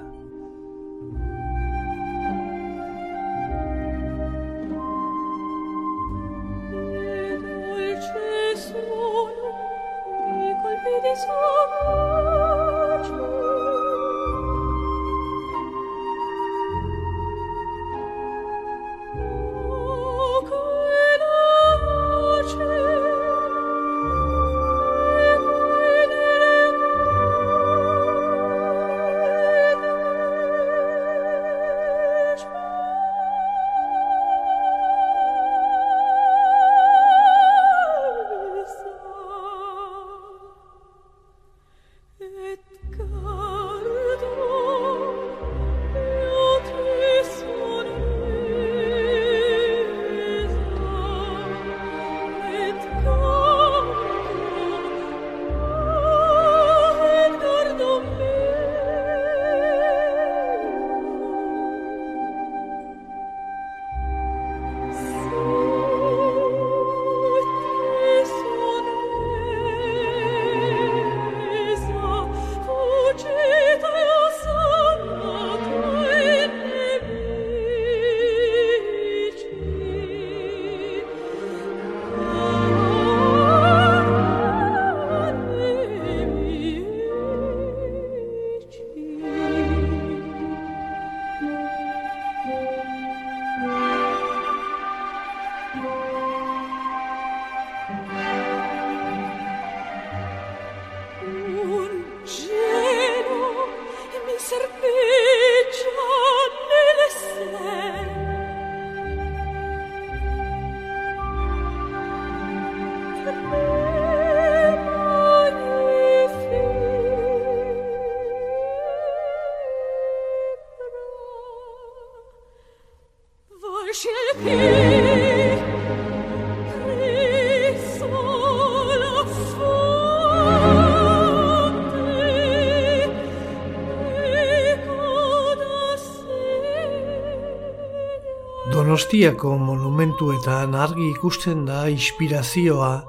Donostiako 139.14 139.58
monumentuetan 139.62 140.74
argi 140.74 141.12
ikusten 141.12 141.68
da 141.68 141.84
inspirazioa 141.86 143.04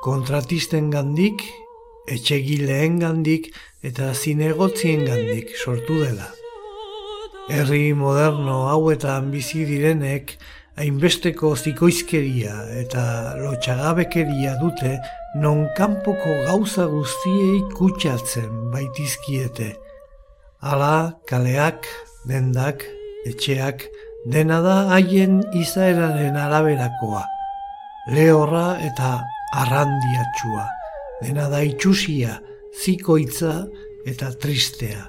kontratisten 0.00 0.86
gandik, 0.88 1.42
etxegileen 2.08 2.96
gandik 3.02 3.50
eta 3.84 4.14
zinegotzien 4.14 5.02
gandik 5.04 5.52
sortu 5.52 5.98
dela. 6.00 6.30
Herri 7.52 7.92
moderno 7.92 8.70
hauetan 8.70 9.28
bizi 9.34 9.66
direnek 9.68 10.32
hainbesteko 10.80 11.52
zikoizkeria 11.56 12.56
eta 12.80 13.04
lotxagabekeria 13.42 14.56
dute 14.62 14.94
non 15.44 15.66
kanpoko 15.76 16.38
gauza 16.48 16.88
guztiei 16.88 17.60
kutsatzen 17.76 18.72
baitizkiete. 18.72 19.74
Hala, 20.64 21.20
kaleak, 21.28 21.84
dendak, 22.24 22.88
etxeak, 23.28 23.90
dena 24.24 24.60
da 24.64 24.76
haien 24.94 25.42
izaeraren 25.52 26.36
araberakoa. 26.36 27.24
Lehorra 28.12 28.78
eta 28.84 29.18
arrandiatxua, 29.60 30.68
dena 31.22 31.48
da 31.52 31.62
itxusia, 31.64 32.38
zikoitza 32.82 33.64
eta 34.08 34.32
tristea. 34.40 35.08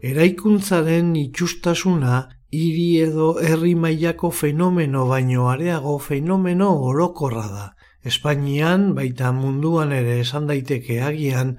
Eraikuntzaren 0.00 1.12
itxustasuna 1.18 2.22
hiri 2.50 3.02
edo 3.04 3.34
herri 3.42 3.74
mailako 3.74 4.30
fenomeno 4.30 5.06
baino 5.06 5.48
areago 5.50 5.98
fenomeno 5.98 6.70
orokorra 6.88 7.46
da. 7.50 7.66
Espainian 8.02 8.94
baita 8.96 9.32
munduan 9.36 9.92
ere 9.92 10.20
esan 10.20 10.46
daiteke 10.48 11.02
agian 11.04 11.58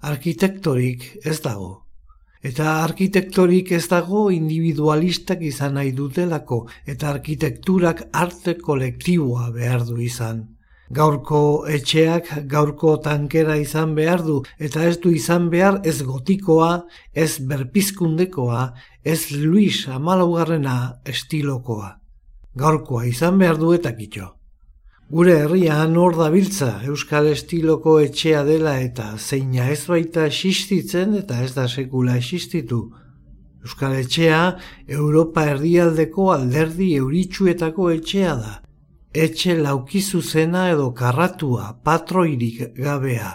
arkitektorik 0.00 1.06
ez 1.24 1.38
dago. 1.44 1.79
Eta 2.40 2.78
arkitektorik 2.82 3.72
ez 3.76 3.86
dago 3.90 4.30
individualistak 4.32 5.42
izan 5.44 5.74
nahi 5.76 5.90
dutelako 5.92 6.62
eta 6.88 7.10
arkitekturak 7.10 8.06
arte 8.16 8.54
kolektiboa 8.56 9.50
behar 9.52 9.84
du 9.84 9.98
izan. 10.00 10.46
Gaurko 10.90 11.66
etxeak 11.68 12.32
gaurko 12.50 12.96
tankera 13.04 13.58
izan 13.60 13.92
behar 13.94 14.24
du 14.24 14.40
eta 14.58 14.88
ez 14.88 14.96
du 15.04 15.12
izan 15.12 15.50
behar 15.52 15.82
ez 15.84 16.00
gotikoa, 16.02 16.72
ez 17.12 17.38
berpizkundekoa, 17.52 18.64
ez 19.04 19.30
Luis 19.36 19.86
amalaugarrena 19.86 20.80
estilokoa. 21.04 21.94
Gaurkoa 22.56 23.04
izan 23.06 23.38
behar 23.38 23.60
du 23.60 23.74
eta 23.76 23.92
kitxo. 23.94 24.39
Gure 25.10 25.32
herrian 25.42 25.96
hor 25.98 26.14
da 26.14 26.28
biltza 26.30 26.70
Euskal 26.86 27.26
estiloko 27.32 27.96
etxea 27.98 28.44
dela 28.46 28.76
eta 28.78 29.16
zeina 29.18 29.66
ez 29.72 29.82
baita 29.90 30.26
existitzen 30.30 31.16
eta 31.18 31.40
ez 31.42 31.50
da 31.56 31.66
sekula 31.68 32.14
existitu. 32.20 32.78
Euskal 33.64 33.96
etxea 33.98 34.40
Europa 34.86 35.48
erdialdeko 35.56 36.30
alderdi 36.36 36.94
euritsuetako 37.02 37.90
etxea 37.96 38.36
da 38.38 38.54
etxe 39.12 39.56
laukizu 39.58 40.22
zena 40.22 40.68
edo 40.70 40.92
karratua, 40.94 41.80
patroirik 41.82 42.76
gabea. 42.78 43.32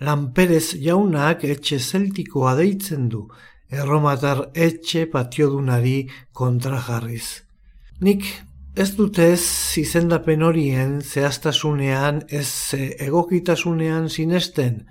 Lanperez 0.00 0.76
jaunak 0.80 1.44
etxe 1.44 1.78
zeltikoa 1.78 2.54
deitzen 2.56 3.08
du, 3.12 3.26
erromatar 3.68 4.46
etxe 4.54 5.04
patiodunari 5.12 6.08
kontrajarriz. 6.32 7.42
Nik 8.00 8.24
ez 8.74 8.94
dute 8.96 9.32
ez 9.32 9.44
izendapen 9.80 10.42
horien 10.42 11.00
zehaztasunean 11.02 12.22
ez 12.28 12.74
egokitasunean 13.02 14.08
sinesten, 14.08 14.84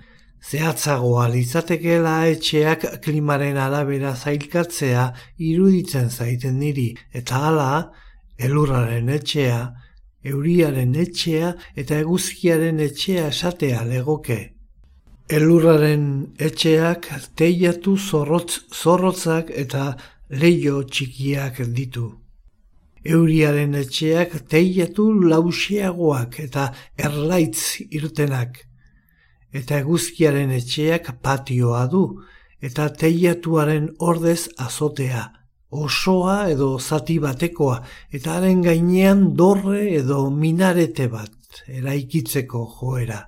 zehatzagoa 0.44 1.28
litzatekela 1.32 2.28
etxeak 2.34 2.86
klimaren 3.04 3.58
arabera 3.58 4.16
zailkatzea 4.16 5.10
iruditzen 5.38 6.10
zaiten 6.10 6.60
niri, 6.60 6.94
eta 7.14 7.40
hala, 7.48 7.72
elurraren 8.38 9.10
etxea, 9.10 9.60
euriaren 10.24 10.96
etxea 10.96 11.56
eta 11.76 12.00
eguzkiaren 12.04 12.80
etxea 12.84 13.28
esatea 13.32 13.84
legoke. 13.88 14.40
Elurraren 15.30 16.06
etxeak 16.40 17.08
teiatu 17.38 17.98
zorrotz, 17.98 18.62
zorrotzak 18.74 19.52
eta 19.52 19.94
leio 20.30 20.82
txikiak 20.84 21.62
ditu. 21.76 22.10
Euriaren 23.06 23.76
etxeak 23.80 24.36
teiatu 24.50 25.12
lausiagoak 25.24 26.40
eta 26.40 26.70
erlaitz 26.98 27.82
irtenak. 27.90 28.66
Eta 29.54 29.80
eguzkiaren 29.80 30.52
etxeak 30.52 31.14
patioa 31.24 31.88
du 31.88 32.06
eta 32.62 32.90
teiatuaren 32.90 33.90
ordez 34.00 34.50
azotea 34.58 35.30
osoa 35.70 36.50
edo 36.50 36.78
zati 36.80 37.20
batekoa, 37.22 37.82
eta 38.12 38.38
haren 38.38 38.62
gainean 38.66 39.36
dorre 39.38 39.84
edo 39.98 40.30
minarete 40.30 41.08
bat 41.08 41.64
eraikitzeko 41.68 42.66
joera. 42.80 43.20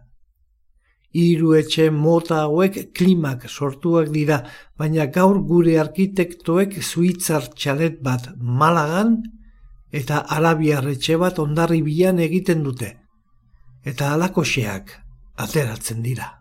Hiru 1.11 1.53
etxe 1.59 1.89
mota 1.91 2.45
hauek 2.45 2.93
klimak 2.95 3.47
sortuak 3.49 4.09
dira, 4.13 4.41
baina 4.77 5.05
gaur 5.11 5.41
gure 5.43 5.77
arkitektoek 5.79 6.77
zuitzar 6.81 7.49
txalet 7.53 7.99
bat 8.01 8.29
malagan 8.39 9.19
eta 9.91 10.25
arabiar 10.37 10.87
etxe 10.87 11.17
bat 11.19 11.39
ondarri 11.39 11.81
bilan 11.83 12.19
egiten 12.19 12.63
dute. 12.63 12.95
Eta 13.85 14.13
alakoxeak 14.13 14.93
ateratzen 15.37 16.01
dira. 16.03 16.40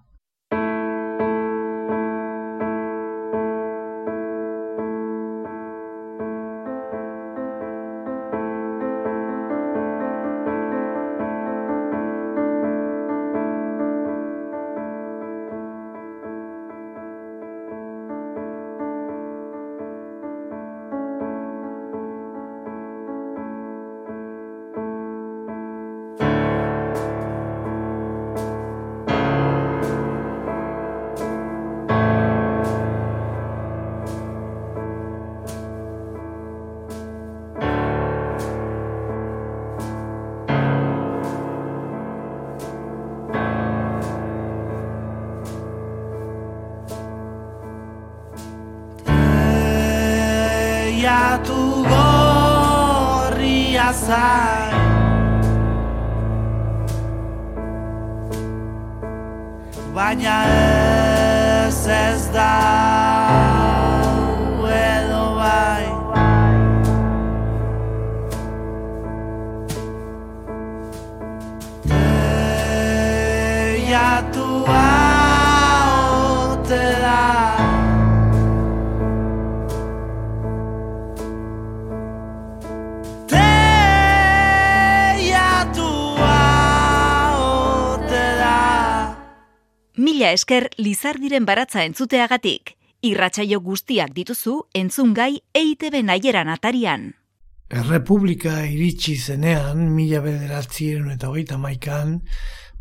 Esker 90.51 90.71
Lizardiren 90.83 91.45
baratza 91.47 91.85
entzuteagatik. 91.87 92.73
Irratsaio 93.07 93.61
guztiak 93.63 94.11
dituzu 94.17 94.57
entzungai 94.75 95.45
EITB 95.55 96.01
naieran 96.03 96.49
atarian. 96.51 97.05
Errepublika 97.71 98.65
iritsi 98.67 99.15
zenean, 99.15 99.85
mila 99.95 100.19
bederatzien 100.25 101.07
eta 101.13 101.31
hogeita 101.31 101.55
maikan, 101.57 102.17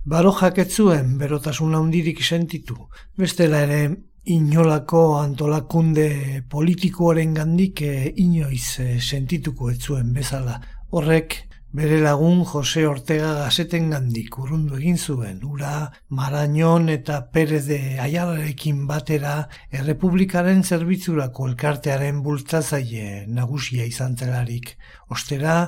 baro 0.01 0.31
jaketzuen 0.39 1.19
berotasun 1.19 1.75
handirik 1.77 2.23
sentitu. 2.25 2.87
Bestela 3.15 3.61
ere, 3.67 3.83
inolako 4.25 5.19
antolakunde 5.19 6.41
politikoaren 6.49 7.37
gandik 7.37 7.83
eh, 7.85 8.09
inoiz 8.17 8.79
eh, 8.81 8.97
sentituko 8.97 9.69
etzuen 9.69 10.09
bezala. 10.17 10.57
Horrek, 10.89 11.37
Bere 11.69 11.99
lagun 12.01 12.39
Jose 12.49 12.81
Ortega 12.89 13.27
gazeten 13.43 13.91
gandik 13.93 14.39
urrundu 14.41 14.79
egin 14.79 14.95
zuen, 14.97 15.43
ura 15.45 15.91
Marañon 16.09 16.87
eta 16.89 17.19
Perez 17.29 17.67
de 17.67 17.77
Ayalarekin 18.01 18.87
batera 18.89 19.33
Errepublikaren 19.69 20.63
zerbitzurako 20.63 21.45
elkartearen 21.51 22.23
bultzazaile 22.25 23.27
nagusia 23.27 23.85
izan 23.85 24.17
zelarik. 24.17 24.71
Ostera, 25.13 25.59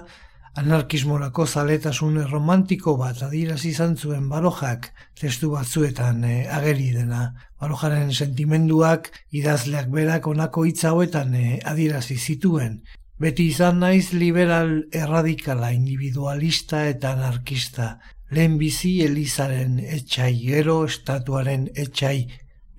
anarkismorako 0.58 1.46
zaletasun 1.46 2.18
romantiko 2.32 2.96
bat 2.98 3.22
adiraz 3.28 3.62
izan 3.70 3.94
zuen 3.96 4.26
barojak 4.32 4.90
testu 5.22 5.52
batzuetan 5.54 6.24
e, 6.26 6.48
ageri 6.50 6.90
dena. 6.96 7.28
Barojaren 7.62 8.10
sentimenduak 8.10 9.12
idazleak 9.38 9.94
berak 9.94 10.26
onako 10.34 10.66
hitza 10.66 10.96
hauetan 10.96 11.38
e, 11.38 11.60
adirazi 11.62 12.18
zituen, 12.18 12.82
Beti 13.22 13.52
izan 13.52 13.84
naiz 13.84 14.14
liberal 14.18 14.72
erradikala 14.98 15.68
individualista 15.76 16.88
eta 16.90 17.12
anarkista, 17.14 18.00
lehen 18.34 18.56
bizi 18.58 18.94
elizaren 19.06 19.76
etxai, 19.98 20.32
gero 20.42 20.78
estatuaren 20.88 21.68
etxai, 21.84 22.18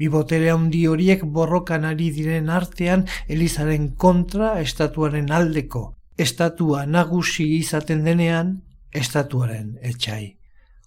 Bibotere 0.02 0.48
handi 0.50 0.80
horiek 0.90 1.20
borrokan 1.36 1.84
ari 1.86 2.08
diren 2.16 2.48
artean 2.50 3.04
Elizaren 3.30 3.84
kontra 4.04 4.48
estatuaren 4.58 5.28
aldeko. 5.30 5.82
Estatua 6.18 6.86
nagusi 6.86 7.46
izaten 7.60 8.02
denean, 8.08 8.50
estatuaren 8.90 9.76
etxai. 9.92 10.38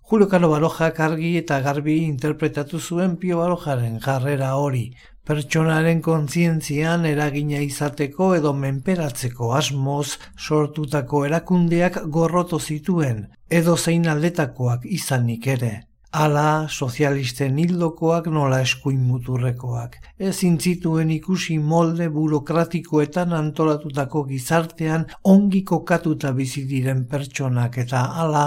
Julio 0.09 0.27
Caro 0.27 0.49
Barojak 0.51 0.99
argi 0.99 1.31
eta 1.39 1.61
garbi 1.63 1.95
interpretatu 2.09 2.79
zuen 2.79 3.15
Pio 3.21 3.39
Barojaren 3.39 4.01
jarrera 4.03 4.51
hori, 4.59 4.89
pertsonaren 5.25 6.01
kontzientzian 6.05 7.05
eragina 7.09 7.61
izateko 7.65 8.27
edo 8.35 8.51
menperatzeko 8.53 9.51
asmoz 9.57 10.17
sortutako 10.37 11.23
erakundeak 11.29 11.97
gorroto 12.17 12.59
zituen, 12.59 13.25
edo 13.49 13.75
zein 13.77 14.07
aldetakoak 14.13 14.85
izanik 14.99 15.47
ere. 15.57 15.73
Ala, 16.15 16.67
sozialisten 16.71 17.57
hildokoak 17.59 18.29
nola 18.31 18.61
eskuin 18.63 19.01
muturrekoak. 19.03 19.97
Ez 20.17 20.37
intzituen 20.47 21.09
ikusi 21.11 21.57
molde 21.59 22.07
burokratikoetan 22.13 23.33
antolatutako 23.35 24.23
gizartean 24.29 25.03
ongi 25.33 25.65
kokatuta 25.71 26.31
bizi 26.37 26.63
diren 26.69 27.03
pertsonak 27.11 27.81
eta 27.83 28.05
ala, 28.23 28.45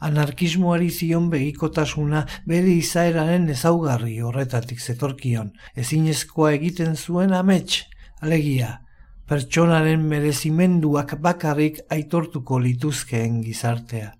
anarkismoari 0.00 0.90
zion 0.90 1.28
begikotasuna 1.32 2.24
bere 2.48 2.72
izaeraren 2.72 3.48
ezaugarri 3.54 4.18
horretatik 4.20 4.80
zetorkion. 4.80 5.52
Ezinezkoa 5.76 6.52
egiten 6.56 6.96
zuen 6.96 7.34
amets, 7.36 7.84
alegia, 8.20 8.80
pertsonaren 9.28 10.02
merezimenduak 10.10 11.14
bakarrik 11.22 11.80
aitortuko 11.90 12.58
lituzkeen 12.58 13.40
gizartea. 13.44 14.14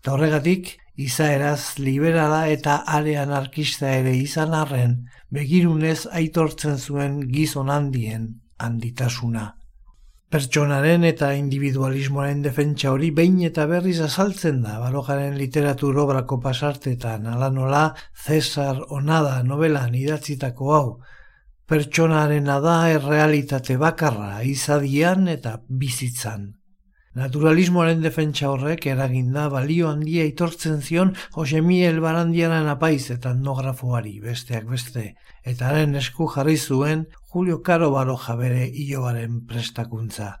Eta 0.00 0.12
horregatik, 0.16 0.74
izaeraz 1.00 1.78
liberala 1.78 2.42
eta 2.52 2.82
are 2.98 3.16
anarkista 3.16 3.88
ere 4.02 4.12
izan 4.16 4.52
arren, 4.56 4.98
begirunez 5.32 6.04
aitortzen 6.20 6.76
zuen 6.78 7.20
gizon 7.32 7.70
handien 7.72 8.28
handitasuna. 8.58 9.59
Pertsonaren 10.30 11.02
eta 11.08 11.32
individualismoaren 11.34 12.44
defentsa 12.44 12.92
hori 12.92 13.08
behin 13.10 13.40
eta 13.48 13.64
berriz 13.66 13.96
azaltzen 14.04 14.60
da, 14.62 14.76
barojaren 14.78 15.34
literatur 15.34 15.98
obrako 15.98 16.38
pasartetan, 16.44 17.26
ala 17.26 17.48
nola 17.50 17.80
Cesar 18.26 18.78
Onada 18.94 19.40
novelan 19.42 19.96
idatzitako 19.98 20.70
hau, 20.76 20.86
pertsonaren 21.66 22.46
da 22.46 22.76
errealitate 22.92 23.74
bakarra 23.82 24.44
izadian 24.46 25.26
eta 25.34 25.56
bizitzan. 25.66 26.46
Naturalismoaren 27.18 28.04
defentsa 28.04 28.48
horrek 28.52 28.84
eraginda 28.86 29.48
balio 29.50 29.88
handia 29.90 30.22
itortzen 30.28 30.76
zion 30.88 31.08
Jose 31.34 31.58
Miel 31.68 31.98
Barandiaran 32.04 32.68
apaiz 32.70 33.10
eta 33.16 33.32
etnografoari 33.34 34.12
besteak 34.22 34.68
beste, 34.70 35.02
eta 35.42 35.72
haren 35.72 35.98
esku 35.98 36.28
jarri 36.30 36.54
zuen 36.56 37.08
Julio 37.34 37.58
Caro 37.66 37.90
Baroja 37.96 38.36
bere 38.38 38.62
ilobaren 38.84 39.40
prestakuntza. 39.50 40.36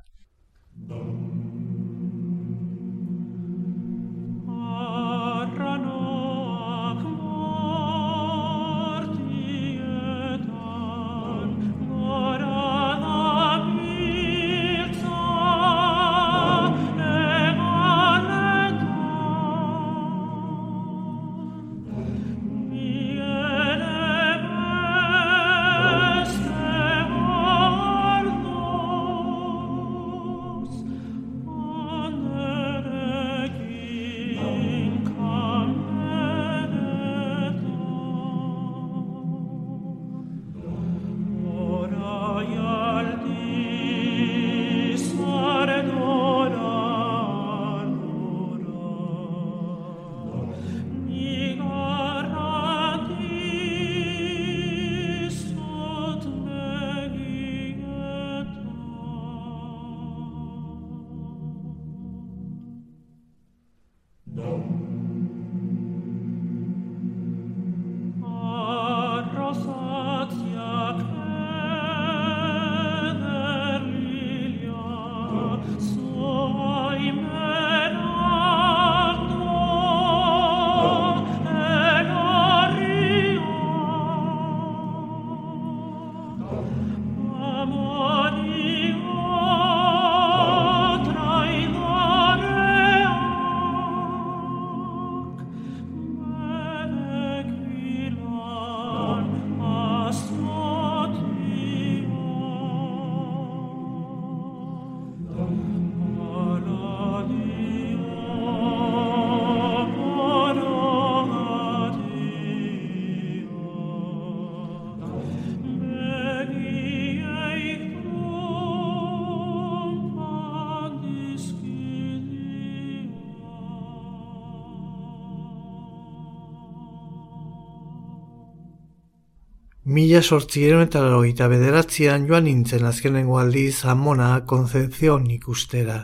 Mila 130.10 130.24
sortzieron 130.26 130.80
eta 130.82 131.00
laroita 131.04 131.46
bederatzean 131.46 132.24
joan 132.26 132.48
nintzen 132.48 132.82
azkenengo 132.88 133.36
aldiz 133.38 133.84
amona 133.92 134.30
konzepzion 134.52 135.28
ikustera. 135.30 135.98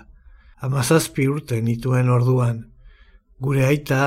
Amazazpi 0.68 1.26
urte 1.26 1.58
nituen 1.68 2.12
orduan. 2.16 2.60
Gure 3.42 3.64
aita 3.66 3.98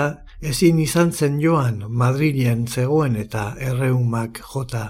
ezin 0.51 0.79
izan 0.79 1.11
zen 1.11 1.35
joan 1.43 1.83
Madrilen 1.89 2.63
zegoen 2.67 3.19
eta 3.25 3.43
erreumak 3.71 4.39
jota. 4.53 4.85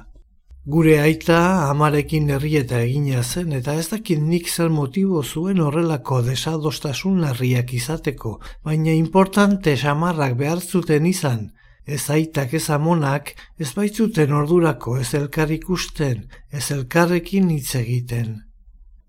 Gure 0.78 1.00
aita 1.02 1.42
amarekin 1.72 2.30
herrieta 2.36 2.84
egina 2.86 3.24
zen 3.24 3.58
eta 3.64 3.74
ez 3.82 3.88
dakit 3.90 4.22
nik 4.22 4.46
zer 4.48 4.70
motibo 4.70 5.24
zuen 5.24 5.66
horrelako 5.66 6.22
desadostasun 6.30 7.18
larriak 7.26 7.74
izateko, 7.74 8.38
baina 8.62 8.94
importante 8.94 9.74
samarrak 9.76 10.38
behar 10.38 10.62
zuten 10.62 11.10
izan, 11.10 11.50
ez 11.90 12.10
aitak 12.14 12.54
ez 12.54 12.68
amonak 12.70 13.34
ez 13.58 13.72
baitzuten 13.78 14.34
ordurako 14.40 14.98
ez 15.02 15.14
elkar 15.18 15.52
ikusten, 15.52 16.28
ez 16.52 16.72
elkarrekin 16.76 17.50
hitz 17.50 17.76
egiten. 17.80 18.36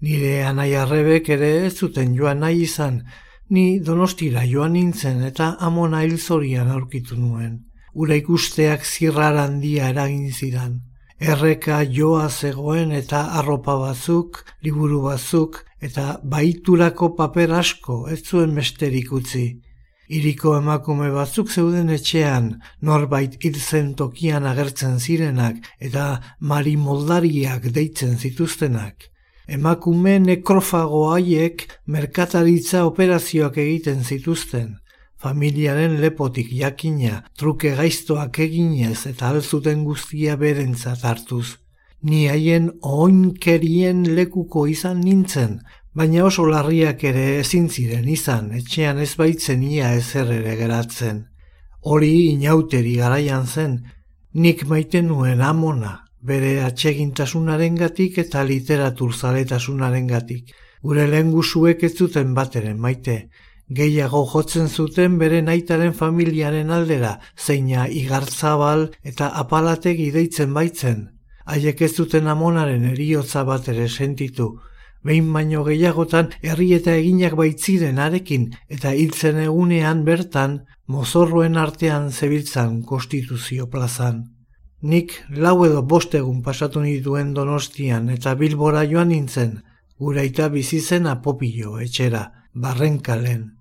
Nire 0.01 0.47
anai 0.49 0.72
arrebek 0.83 1.28
ere 1.37 1.51
ez 1.66 1.74
zuten 1.76 2.14
joan 2.16 2.41
nahi 2.41 2.62
izan, 2.64 3.03
ni 3.51 3.64
donostira 3.87 4.47
joan 4.49 4.72
nintzen 4.78 5.20
eta 5.28 5.57
amona 5.68 6.01
hilzorian 6.07 6.70
aurkitu 6.72 7.18
nuen. 7.20 7.59
Ura 7.93 8.16
ikusteak 8.16 8.87
zirrar 8.87 9.37
handia 9.37 9.91
eragin 9.93 10.31
zidan. 10.33 10.78
Erreka 11.20 11.83
joa 11.97 12.28
zegoen 12.31 12.93
eta 12.97 13.26
arropa 13.41 13.74
batzuk, 13.76 14.45
liburu 14.64 15.03
batzuk 15.05 15.64
eta 15.85 16.20
baiturako 16.24 17.11
paper 17.18 17.59
asko 17.61 18.07
ez 18.14 18.22
zuen 18.22 18.55
besterik 18.57 19.12
utzi. 19.12 19.49
Iriko 20.11 20.57
emakume 20.59 21.13
batzuk 21.15 21.53
zeuden 21.55 21.91
etxean, 21.95 22.47
norbait 22.83 23.37
hiltzen 23.45 23.93
tokian 23.95 24.47
agertzen 24.53 24.97
zirenak 24.99 25.61
eta 25.79 26.07
mari 26.41 26.75
moldariak 26.77 27.69
deitzen 27.77 28.17
zituztenak. 28.19 29.07
Emakume 29.47 30.17
nekrofago 30.25 31.05
haiek 31.13 31.63
merkataritza 31.87 32.85
operazioak 32.91 33.59
egiten 33.67 34.05
zituzten. 34.05 34.79
familiaren 35.21 35.99
lepotik 36.01 36.49
jakina, 36.57 37.19
truke 37.37 37.75
gaiztoak 37.77 38.39
eginez 38.41 39.03
eta 39.11 39.29
alzuten 39.29 39.83
guztia 39.85 40.37
berentzat 40.41 41.05
hartuz. 41.05 41.59
Ni 42.01 42.23
haien 42.33 42.71
oinkerien 42.81 44.01
lekuko 44.17 44.65
izan 44.67 45.03
nintzen, 45.05 45.59
baina 45.93 46.24
oso 46.24 46.45
larriak 46.47 47.03
ere 47.05 47.24
ezin 47.41 47.68
ziren 47.68 48.07
izan, 48.09 48.53
etxean 48.55 49.01
ez 49.03 49.14
baitzen 49.18 49.62
ia 49.66 49.93
ezer 49.99 50.30
ere 50.30 50.55
geratzen. 50.57 51.24
Hori 51.82 52.12
inauteri 52.30 52.95
garaian 53.01 53.47
zen, 53.47 53.80
nik 54.34 54.66
maite 54.70 55.03
nuen 55.03 55.41
amona, 55.43 55.97
bere 56.22 56.61
atsegintasunaren 56.62 57.78
gatik 57.80 58.18
eta 58.22 58.45
literatur 58.45 59.14
zaletasunaren 59.14 60.07
gatik. 60.07 60.53
Gure 60.82 61.07
lehen 61.11 61.32
guzuek 61.32 61.82
ez 61.84 61.95
zuten 61.97 62.34
bateren 62.34 62.78
maite, 62.80 63.28
gehiago 63.68 64.22
jotzen 64.30 64.68
zuten 64.68 65.18
bere 65.18 65.43
naitaren 65.43 65.93
familiaren 65.93 66.70
aldera, 66.70 67.18
zeina 67.36 67.88
igartzabal 67.88 68.91
eta 69.03 69.32
apalategi 69.43 70.11
deitzen 70.14 70.55
baitzen. 70.55 71.09
Haiek 71.51 71.82
ez 71.82 71.95
zuten 71.97 72.28
amonaren 72.30 72.84
eriotza 72.93 73.43
bat 73.45 73.68
ere 73.68 73.88
sentitu, 73.88 74.53
behin 75.05 75.32
baino 75.32 75.62
gehiagotan 75.64 76.30
herri 76.42 76.72
eta 76.76 76.94
eginak 76.96 77.36
baitziren 77.38 77.98
arekin 77.98 78.51
eta 78.68 78.92
hiltzen 78.96 79.40
egunean 79.44 80.05
bertan 80.05 80.59
mozorroen 80.86 81.57
artean 81.57 82.11
zebiltzan 82.11 82.82
konstituzio 82.82 83.68
plazan. 83.70 84.24
Nik 84.82 85.12
lau 85.44 85.57
edo 85.66 85.82
bost 85.82 86.14
egun 86.16 86.42
pasatu 86.42 86.80
nituen 86.80 87.34
donostian 87.36 88.09
eta 88.11 88.34
bilbora 88.34 88.86
joan 88.88 89.12
nintzen, 89.12 89.59
guraita 89.98 90.48
bizi 90.48 90.80
zen 90.80 91.07
apopillo 91.07 91.78
etxera, 91.84 92.22
barrenkalen. 92.55 93.60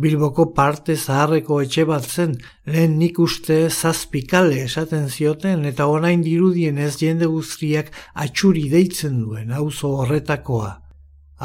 Bilboko 0.00 0.46
parte 0.56 0.94
zaharreko 0.96 1.58
etxe 1.60 1.82
bat 1.88 2.06
zen, 2.08 2.30
lehen 2.72 2.94
nik 2.98 3.18
uste 3.20 3.56
zazpikale 3.68 4.62
esaten 4.64 5.10
zioten 5.12 5.66
eta 5.70 5.88
orain 5.92 6.22
dirudien 6.24 6.78
ez 6.80 6.94
jende 7.02 7.28
guztiak 7.28 7.90
atxuri 8.24 8.62
deitzen 8.72 9.18
duen 9.24 9.52
auzo 9.58 9.90
horretakoa. 9.98 10.70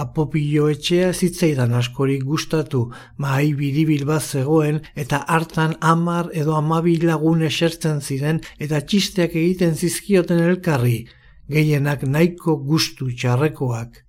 Apopillo 0.04 0.70
etxea 0.72 1.12
zitzaidan 1.12 1.76
askorik 1.82 2.24
gustatu, 2.30 2.86
mahai 3.18 3.52
biribil 3.60 4.08
bat 4.08 4.24
zegoen 4.24 4.80
eta 5.04 5.20
hartan 5.36 5.76
amar 5.92 6.32
edo 6.32 6.56
amabil 6.56 7.06
lagun 7.12 7.44
esertzen 7.52 8.00
ziren 8.00 8.40
eta 8.58 8.80
txisteak 8.80 9.36
egiten 9.36 9.76
zizkioten 9.76 10.40
elkarri, 10.48 10.98
gehienak 11.52 12.08
nahiko 12.08 12.56
gustu 12.72 13.12
txarrekoak. 13.12 14.05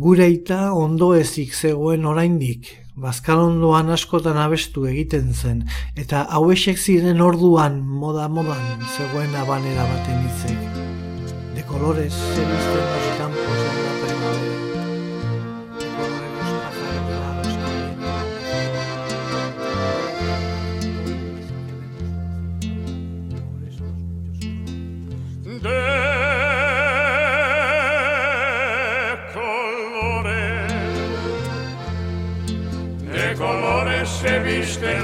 Gureita 0.00 0.70
ondo 0.72 1.10
ezik 1.12 1.50
zegoen 1.52 2.06
oraindik, 2.08 2.70
bazkalondoan 3.04 3.92
askotan 3.92 4.38
abestu 4.40 4.86
egiten 4.88 5.34
zen, 5.34 5.58
eta 6.04 6.22
hauesek 6.38 6.80
ziren 6.80 7.20
orduan 7.20 7.76
moda-modan 8.00 8.86
zegoen 8.94 9.36
abanera 9.42 9.84
baten 9.90 10.24
itzek. 10.30 10.80
De 11.52 11.66
colores 11.74 12.14
se 12.16 12.48
visten 12.54 13.69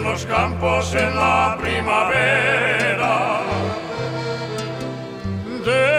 los 0.07 0.25
campos 0.27 0.95
en 0.95 1.15
la 1.17 1.57
primavera. 1.61 3.41
De 5.65 5.93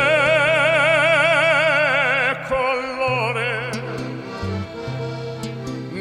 colores, 2.47 3.81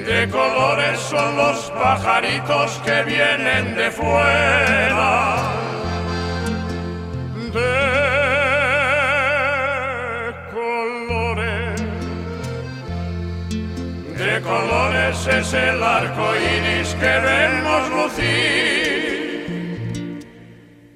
de 0.06 0.28
colores 0.30 1.00
son 1.00 1.36
los 1.36 1.70
pajaritos 1.70 2.80
que 2.84 3.02
vienen 3.02 3.74
de 3.74 3.90
fuera. 3.90 5.56
Colores 14.46 15.26
es 15.26 15.52
el 15.52 15.82
arco 15.82 16.34
iris 16.36 16.94
que 16.94 17.18
vemos 17.28 17.90
lucir. 17.90 19.06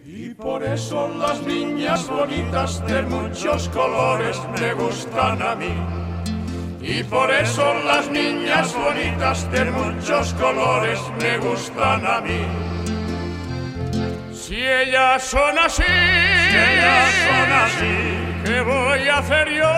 Y 0.04 0.34
por 0.34 0.62
eso 0.62 1.08
las 1.08 1.42
niñas 1.42 2.08
bonitas 2.08 2.86
de 2.86 3.02
muchos 3.02 3.68
colores 3.70 4.40
me 4.58 4.72
gustan 4.74 5.42
a 5.42 5.54
mí. 5.56 5.74
Y 6.80 7.02
por 7.04 7.30
eso 7.30 7.74
las 7.84 8.08
niñas 8.10 8.74
bonitas 8.74 9.50
de 9.50 9.64
muchos 9.66 10.32
colores 10.34 11.00
me 11.20 11.38
gustan 11.38 12.06
a 12.06 12.20
mí. 12.20 12.46
Si 14.32 14.56
ellas 14.66 15.22
son 15.22 15.58
así, 15.58 15.82
si 15.82 16.56
ellas 16.56 17.12
son 17.26 17.52
así, 17.66 17.96
¿qué 18.44 18.60
voy 18.62 19.08
a 19.08 19.18
hacer 19.18 19.48
yo? 19.50 19.72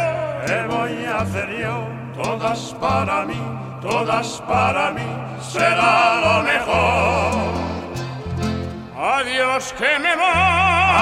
¿Qué 0.47 0.67
voy 0.69 1.05
a 1.05 1.21
hacer 1.21 1.59
yo? 1.59 2.03
todas 2.15 2.75
para 2.81 3.25
mí, 3.25 3.41
todas 3.83 4.41
para 4.47 4.93
mí, 4.93 5.03
será 5.41 6.21
lo 6.25 6.43
mejor. 6.43 7.53
Adiós 8.97 9.75
que 9.77 9.99
me 9.99 10.15
voy, 10.15 10.25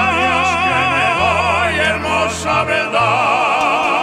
adiós 0.03 0.49
que 0.65 0.81
me 0.95 1.07
voy, 1.21 1.73
hermosa 1.89 2.63
verdad. 2.63 4.01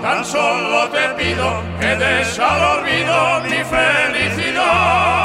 Tan 0.00 0.24
solo 0.24 0.88
te 0.90 1.08
pido 1.18 1.48
que 1.80 1.96
des 1.96 2.38
al 2.38 2.78
olvido 2.78 3.40
mi 3.42 3.64
felicidad. 3.64 5.17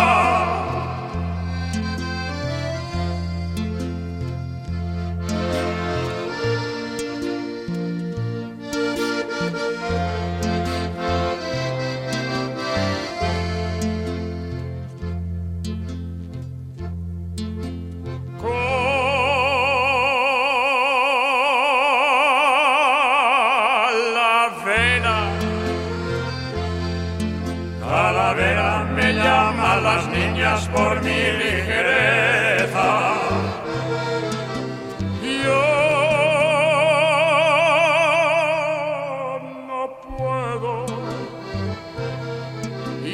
Por 30.74 31.02
mi 31.04 31.22
ligereza. 31.42 32.90
Yo 35.44 35.64
no 39.70 39.82
puedo, 40.18 40.74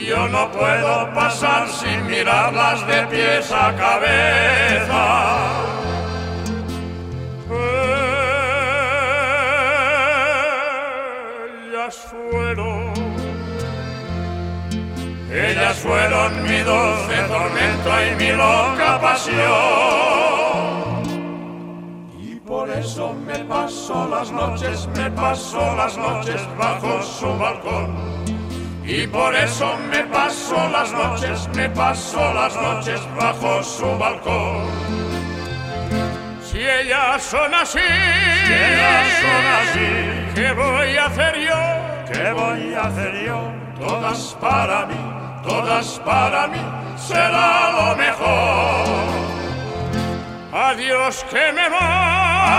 yo 0.10 0.22
no 0.30 0.52
puedo 0.52 1.14
pasar 1.14 1.68
sin 1.68 2.08
mirarlas 2.08 2.88
de 2.88 3.00
pies 3.08 3.52
a 3.52 3.76
cabeza. 3.76 5.06
Ellas 11.66 11.96
fueron 12.10 12.69
ellas 15.50 15.78
fueron 15.80 16.44
mi 16.44 16.60
dulce 16.60 17.24
tormento 17.28 17.90
y 18.06 18.16
mi 18.16 18.32
loca 18.32 19.00
pasión. 19.02 19.40
Y 22.22 22.36
por 22.36 22.70
eso 22.70 23.14
me 23.14 23.40
paso 23.40 24.08
las 24.10 24.32
noches, 24.32 24.88
me 24.96 25.10
paso 25.12 25.76
las 25.76 25.98
noches 25.98 26.42
bajo 26.58 27.02
su 27.02 27.38
balcón. 27.38 27.96
Y 28.86 29.08
por 29.08 29.36
eso 29.36 29.78
me 29.90 30.04
paso 30.06 30.70
las 30.70 30.92
noches, 30.92 31.50
me 31.56 31.70
paso 31.70 32.34
las 32.34 32.56
noches 32.56 33.02
bajo 33.20 33.64
su 33.64 33.98
balcón. 33.98 34.68
Si 36.44 36.58
ellas 36.60 37.22
son 37.24 37.54
así, 37.54 37.80
si 37.80 38.54
ellas 38.54 39.08
son 39.22 39.46
así, 39.62 39.90
¿qué 40.36 40.52
voy 40.54 40.98
a 40.98 41.06
hacer 41.06 41.40
yo? 41.40 42.12
¿Qué 42.12 42.32
voy 42.32 42.74
a 42.74 42.82
hacer 42.82 43.26
yo? 43.26 43.54
Todas 43.80 44.36
para 44.42 44.86
mí 44.88 45.19
todas 45.50 46.00
para 46.06 46.48
mí 46.48 46.62
será 46.96 47.72
lo 47.78 47.96
mejor. 47.96 48.86
Adiós 50.70 51.26
que 51.32 51.52
me 51.58 51.68
voy, 51.70 51.80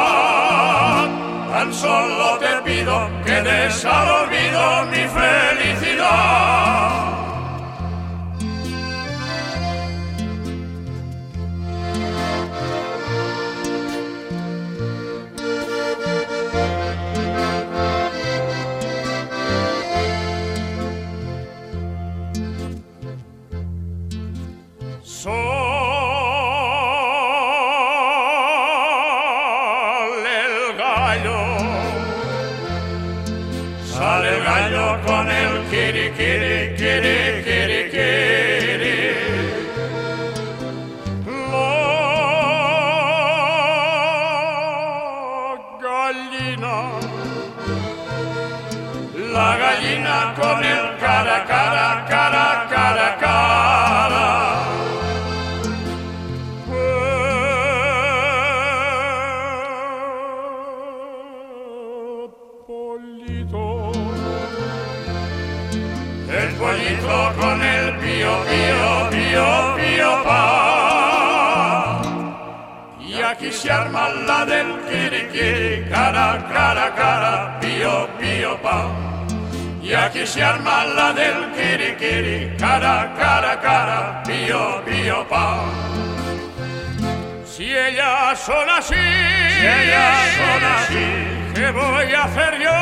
Tan 1.51 1.69
solo 1.73 2.27
te 2.43 2.53
pido 2.67 2.95
que 3.25 3.37
des 3.41 3.85
al 3.85 4.07
olvido 4.21 4.63
mi 4.91 5.03
felicidad. 5.19 6.64
Pío, 69.35 69.75
pío, 69.75 70.23
pa. 70.23 72.01
Y 72.99 73.21
aquí 73.21 73.51
se 73.51 73.71
arma 73.71 74.09
la 74.09 74.45
del 74.45 74.79
kiri, 74.87 75.85
cara, 75.89 76.45
cara, 76.51 76.93
cara, 76.95 77.59
pío, 77.59 78.07
pío, 78.19 78.57
pa. 78.61 78.87
Y 79.81 79.93
aquí 79.93 80.25
se 80.25 80.43
arma 80.43 80.85
la 80.85 81.13
del 81.13 81.51
kiri, 81.53 82.55
cara, 82.57 83.13
cara, 83.17 83.59
cara, 83.59 84.23
pío, 84.25 84.81
pío, 84.85 85.27
pa. 85.27 85.63
Si 87.45 87.65
ellas 87.65 88.39
son 88.39 88.69
así, 88.69 88.95
si 88.95 89.65
ellas 89.65 90.27
son 90.39 90.63
así, 90.75 91.07
¿qué 91.55 91.71
voy 91.71 92.13
a 92.13 92.23
hacer 92.23 92.59
yo? 92.59 92.77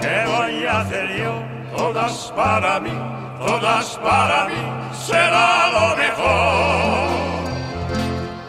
¿Qué 0.00 0.24
voy 0.26 0.66
a 0.66 0.80
hacer 0.80 1.08
yo? 1.18 1.42
Todas 1.76 2.32
para 2.34 2.80
mí, 2.80 2.96
todas 3.38 3.96
para 3.98 4.46
mí, 4.46 4.75
será 5.04 5.68
lo 5.76 5.96
mejor. 5.96 7.06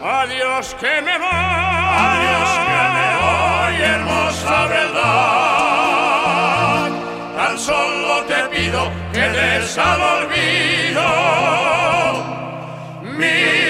Adiós 0.03 0.75
que 0.79 1.01
me 1.01 1.17
voy, 1.17 1.29
adiós 2.11 2.49
que 2.67 2.81
me 2.97 3.09
voy, 3.23 3.75
hermosa 3.93 4.57
verdad. 4.77 6.07
Tan 7.37 7.55
solo 7.57 8.23
te 8.23 8.39
pido 8.55 8.81
que 9.13 9.25
des 9.29 9.77
al 9.77 10.01
olvido 10.01 11.07
mi 13.17 13.66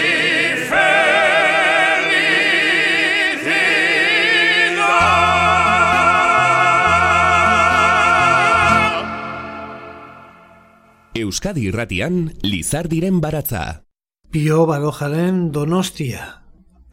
Euskadi 11.17 11.63
irratian 11.71 12.27
Lizardiren 12.45 13.21
baratza. 13.21 13.83
Pio 14.29 14.65
Barojaren 14.69 15.51
Donostia. 15.51 16.43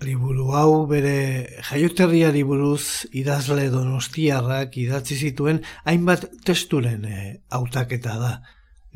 Liburu 0.00 0.46
hau 0.56 0.86
bere 0.88 1.60
jaioterriari 1.68 2.42
buruz 2.48 3.04
idazle 3.12 3.66
donostiarrak 3.72 4.78
idatzi 4.80 5.18
zituen 5.28 5.60
hainbat 5.84 6.24
testuren 6.44 7.04
eh, 7.04 7.40
hautaketa 7.50 8.16
da. 8.22 8.32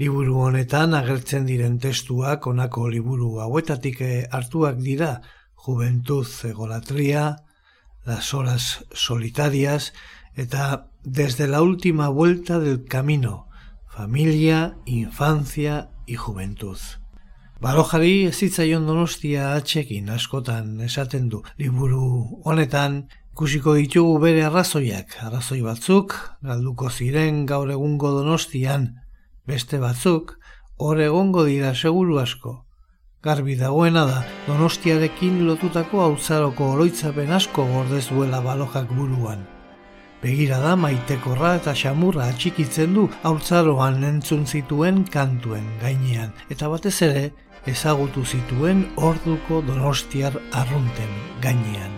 Liburu 0.00 0.38
honetan 0.46 0.96
agertzen 0.96 1.44
diren 1.48 1.76
testuak 1.82 2.46
honako 2.48 2.88
liburu 2.88 3.34
hauetatik 3.44 4.00
eh, 4.00 4.26
hartuak 4.30 4.80
dira 4.80 5.18
Juventuz 5.54 6.44
egolatria, 6.48 7.44
Las 8.06 8.32
horas 8.32 8.86
solitarias 8.94 9.92
eta 10.36 10.88
Desde 11.04 11.46
la 11.46 11.62
última 11.62 12.08
vuelta 12.08 12.58
del 12.58 12.84
camino, 12.84 13.47
Familia, 13.98 14.76
Infancia 14.84 15.90
y 16.06 16.14
Juventud. 16.14 16.78
Barojari 17.60 18.28
ez 18.28 18.36
zitzaion 18.38 18.84
donostia 18.86 19.48
atxekin 19.56 20.12
askotan 20.14 20.68
esaten 20.86 21.26
du. 21.32 21.40
Liburu 21.58 22.04
honetan 22.46 23.00
ikusiko 23.32 23.74
ditugu 23.74 24.20
bere 24.22 24.46
arrazoiak. 24.46 25.18
Arrazoi 25.26 25.58
batzuk, 25.66 26.14
galduko 26.46 26.92
ziren 26.94 27.42
gaur 27.50 27.74
egungo 27.74 28.14
donostian, 28.20 28.86
beste 29.50 29.82
batzuk, 29.82 30.36
hor 30.78 31.02
egongo 31.02 31.48
dira 31.50 31.74
seguru 31.74 32.22
asko. 32.22 32.54
Garbi 33.18 33.58
dagoena 33.58 34.06
da, 34.06 34.22
donostiarekin 34.46 35.42
lotutako 35.50 36.06
hautzaroko 36.06 36.74
oroitzapen 36.78 37.34
asko 37.34 37.66
gordez 37.74 38.06
duela 38.14 38.46
balojak 38.46 38.94
buruan. 38.94 39.48
Begira 40.22 40.56
da 40.58 40.72
maitekorra 40.74 41.52
eta 41.60 41.74
xamurra 41.78 42.24
atxikitzen 42.32 42.96
du 42.96 43.04
haurtzaroan 43.28 44.02
entzun 44.08 44.42
zituen 44.50 45.04
kantuen 45.14 45.68
gainean, 45.82 46.32
eta 46.50 46.70
batez 46.72 46.96
ere 47.06 47.24
ezagutu 47.70 48.24
zituen 48.26 48.82
orduko 48.96 49.62
donostiar 49.70 50.42
arrunten 50.64 51.14
gainean. 51.44 51.97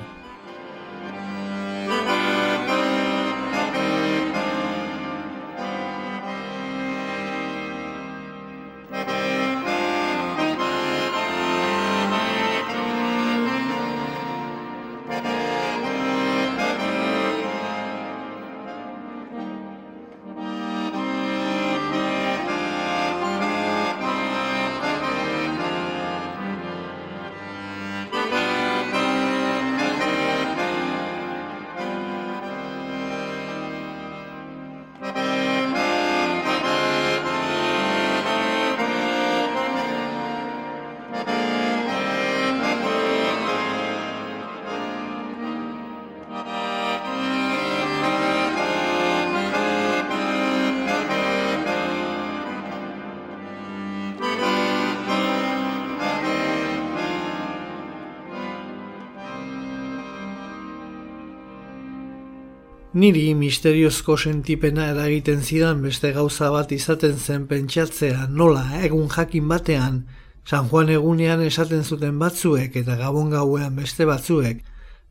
Niri 63.01 63.31
misteriozko 63.33 64.17
sentipena 64.19 64.91
eragiten 64.93 65.39
zidan 65.41 65.79
beste 65.81 66.11
gauza 66.13 66.51
bat 66.53 66.73
izaten 66.77 67.15
zen 67.17 67.47
pentsatzea 67.49 68.27
nola 68.41 68.65
egun 68.85 69.07
jakin 69.15 69.47
batean, 69.49 70.03
San 70.45 70.69
Juan 70.69 70.91
egunean 70.93 71.41
esaten 71.47 71.85
zuten 71.85 72.19
batzuek 72.21 72.77
eta 72.81 72.97
gabon 73.01 73.31
gauean 73.33 73.79
beste 73.79 74.05
batzuek, 74.11 74.61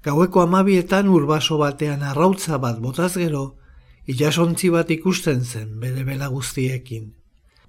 gaueko 0.05 0.43
amabietan 0.43 1.09
urbaso 1.09 1.57
batean 1.63 2.03
arrautza 2.11 2.59
bat 2.67 2.77
botaz 2.83 3.15
gero, 3.15 3.55
itxasontzi 4.05 4.69
bat 4.75 4.93
ikusten 4.97 5.41
zen 5.41 5.73
bere 5.81 6.05
bela 6.11 6.29
guztiekin. 6.35 7.09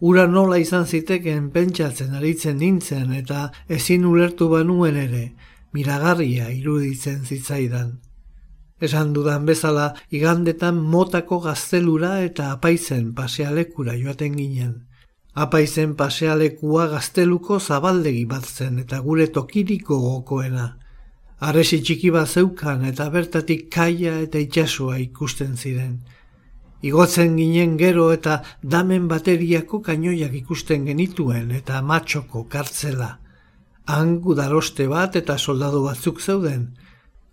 Ura 0.00 0.26
nola 0.26 0.60
izan 0.60 0.84
zitekeen 0.84 1.48
pentsatzen 1.56 2.12
aritzen 2.20 2.60
nintzen 2.60 3.16
eta 3.22 3.48
ezin 3.78 4.04
ulertu 4.12 4.52
banuen 4.52 5.00
ere, 5.06 5.24
miragarria 5.72 6.52
iruditzen 6.60 7.24
zitzaidan. 7.24 7.98
Esan 8.80 9.12
dudan 9.12 9.44
bezala, 9.46 9.94
igandetan 10.10 10.76
motako 10.92 11.40
gaztelura 11.44 12.22
eta 12.24 12.50
apaizen 12.52 13.12
pasealekura 13.14 13.96
joaten 14.00 14.36
ginen. 14.36 14.72
Apaizen 15.34 15.94
pasealekua 15.94 16.86
gazteluko 16.94 17.60
zabaldegi 17.60 18.24
bat 18.24 18.46
zen 18.46 18.78
eta 18.78 18.98
gure 19.04 19.26
tokiriko 19.26 19.98
gokoena. 20.06 20.70
Arresi 21.40 21.80
txiki 21.84 22.10
bat 22.10 22.28
zeukan 22.28 22.84
eta 22.88 23.08
bertatik 23.12 23.68
kaia 23.72 24.18
eta 24.24 24.40
itxasua 24.40 24.98
ikusten 25.04 25.56
ziren. 25.56 26.00
Igotzen 26.82 27.36
ginen 27.36 27.76
gero 27.76 28.10
eta 28.12 28.40
damen 28.62 29.08
bateriako 29.08 29.82
kainoiak 29.84 30.34
ikusten 30.40 30.86
genituen 30.88 31.50
eta 31.52 31.82
matxoko 31.82 32.46
kartzela. 32.48 33.18
Han 33.92 34.20
gudaroste 34.24 34.86
bat 34.88 35.16
eta 35.20 35.36
soldadu 35.38 35.82
batzuk 35.84 36.20
zeuden. 36.20 36.70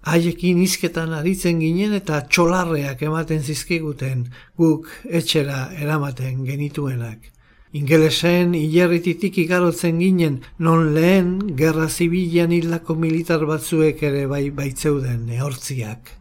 Haiekin 0.07 0.61
izketan 0.63 1.11
aritzen 1.11 1.57
ginen 1.59 1.93
eta 1.97 2.21
txolarreak 2.31 3.01
ematen 3.03 3.41
zizkiguten 3.43 4.21
guk 4.55 4.87
etxera 5.19 5.65
eramaten 5.75 6.45
genituenak. 6.47 7.33
Ingelesen 7.75 8.53
hilerrititik 8.55 9.37
igarotzen 9.43 9.99
ginen 9.99 10.39
non 10.63 10.93
lehen 10.95 11.33
gerra 11.59 11.89
zibilan 11.89 12.53
hildako 12.55 12.95
militar 12.95 13.43
batzuek 13.49 14.03
ere 14.09 14.23
bai 14.31 14.45
baitzeuden 14.61 15.25
neortziak. 15.27 16.13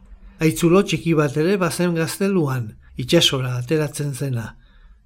Aitzulo 0.42 0.82
txiki 0.82 1.14
bat 1.14 1.36
ere 1.40 1.54
bazen 1.56 1.94
gazteluan, 1.94 2.72
itxasora 2.98 3.54
ateratzen 3.60 4.12
zena, 4.14 4.48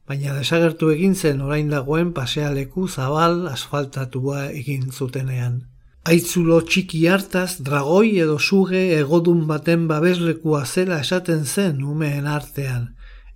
baina 0.08 0.32
desagertu 0.38 0.88
egin 0.94 1.14
zen 1.14 1.44
orain 1.44 1.68
dagoen 1.70 2.14
pasealeku 2.16 2.88
zabal 2.88 3.44
asfaltatua 3.52 4.48
egin 4.62 4.88
zutenean. 4.90 5.60
Aitzulo 6.08 6.62
txiki 6.64 7.02
hartaz, 7.12 7.58
dragoi 7.60 8.14
edo 8.24 8.38
suge 8.38 8.80
egodun 8.96 9.42
baten 9.48 9.84
babeslekua 9.88 10.62
zela 10.64 11.02
esaten 11.04 11.44
zen 11.44 11.82
umeen 11.84 12.26
artean, 12.26 12.86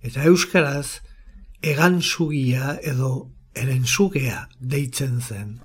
eta 0.01 0.25
euskaraz, 0.25 1.01
egan 1.61 2.01
sugia 2.01 2.79
edo 2.81 3.29
erensugea 3.53 4.47
deitzen 4.59 5.21
zen. 5.21 5.59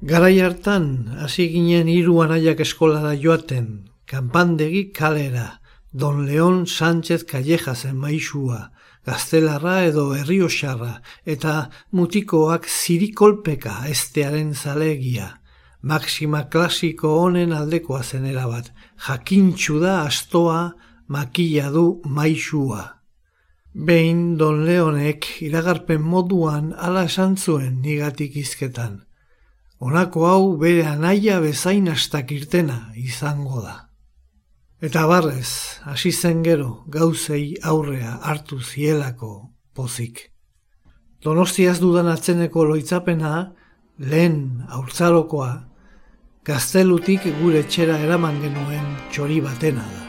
Garai 0.00 0.40
hartan, 0.40 0.88
hasi 1.20 1.50
ginen 1.52 1.92
hiru 1.92 2.22
anaiak 2.24 2.64
eskolara 2.64 3.12
joaten, 3.20 3.68
kanpandegi 4.08 4.90
kalera, 4.96 5.60
Don 5.92 6.26
Leon 6.26 6.66
Sánchez 6.66 7.24
Callejasen 7.24 7.96
maisua, 7.96 8.70
gaztelarra 9.04 9.82
edo 9.84 10.10
herriosarra, 10.16 11.00
eta 11.24 11.70
mutikoak 11.92 12.68
zirikolpeka 12.68 13.82
estearen 13.88 14.54
zalegia, 14.54 15.34
Maxima 15.86 16.48
klasiko 16.50 17.12
honen 17.20 17.52
aldekoa 17.54 18.02
zenera 18.02 18.48
bat, 18.50 18.72
jakintxu 19.06 19.78
da 19.78 20.00
astoa, 20.02 20.72
makila 21.06 21.68
du 21.70 22.00
maixua. 22.04 22.82
Behin 23.86 24.36
Don 24.40 24.64
Leonek 24.66 25.28
iragarpen 25.46 26.02
moduan 26.02 26.72
ala 26.74 27.04
esan 27.06 27.36
zuen 27.36 27.76
nigatik 27.84 28.34
izketan. 28.40 29.04
Honako 29.78 30.24
hau 30.26 30.56
bere 30.58 30.82
anaia 30.90 31.38
bezain 31.44 31.86
astak 31.92 32.34
irtena 32.34 32.80
izango 32.96 33.62
da. 33.62 33.76
Eta 34.82 35.06
barrez, 35.06 35.78
hasi 35.86 36.10
zen 36.10 36.42
gero 36.42 36.82
gauzei 36.90 37.54
aurrea 37.62 38.16
hartu 38.26 38.58
zielako 38.58 39.30
pozik. 39.74 40.32
Donostiaz 41.22 41.78
dudan 41.78 42.10
atzeneko 42.10 42.64
loitzapena, 42.64 43.52
lehen 43.98 44.64
aurtzarokoa, 44.66 45.75
gaztelutik 46.46 47.24
gure 47.40 47.64
txera 47.66 47.98
eraman 48.06 48.38
genuen 48.44 48.90
txori 49.10 49.40
batena 49.50 49.86
da. 49.94 50.05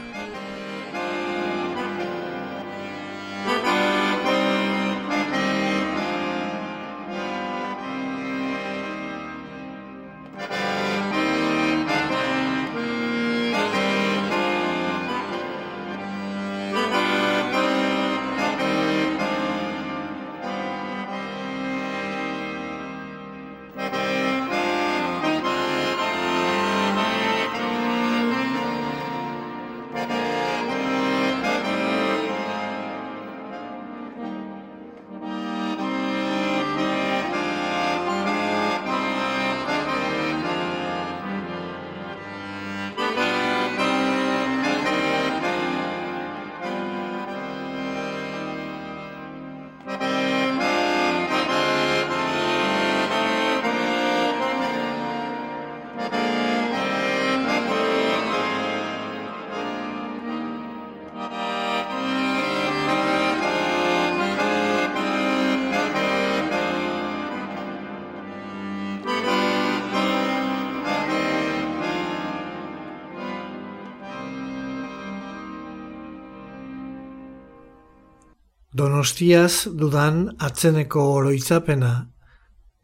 Donostiaz 79.08 79.72
dudan 79.72 80.36
atzeneko 80.38 81.00
oroitzapena, 81.16 82.10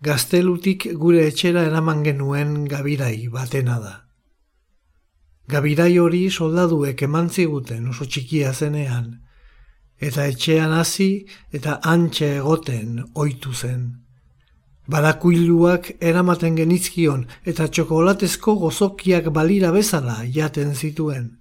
gaztelutik 0.01 0.87
gure 0.97 1.27
etxera 1.29 1.64
eraman 1.68 2.01
genuen 2.03 2.64
gabirai 2.64 3.29
batena 3.29 3.77
da. 3.83 3.93
Gabirai 5.53 5.99
hori 5.99 6.31
soldaduek 6.31 7.03
eman 7.05 7.29
ziguten 7.29 7.91
oso 7.91 8.07
txikia 8.07 8.55
zenean, 8.55 9.20
eta 10.01 10.25
etxean 10.33 10.72
hasi 10.72 11.27
eta 11.53 11.77
antxe 11.93 12.31
egoten 12.39 13.05
ohitu 13.12 13.53
zen. 13.53 13.85
Barakuiluak 14.89 15.91
eramaten 16.01 16.57
genizkion 16.57 17.27
eta 17.45 17.68
txokolatezko 17.68 18.57
gozokiak 18.64 19.29
balira 19.29 19.77
bezala 19.77 20.22
jaten 20.25 20.72
zituen. 20.75 21.35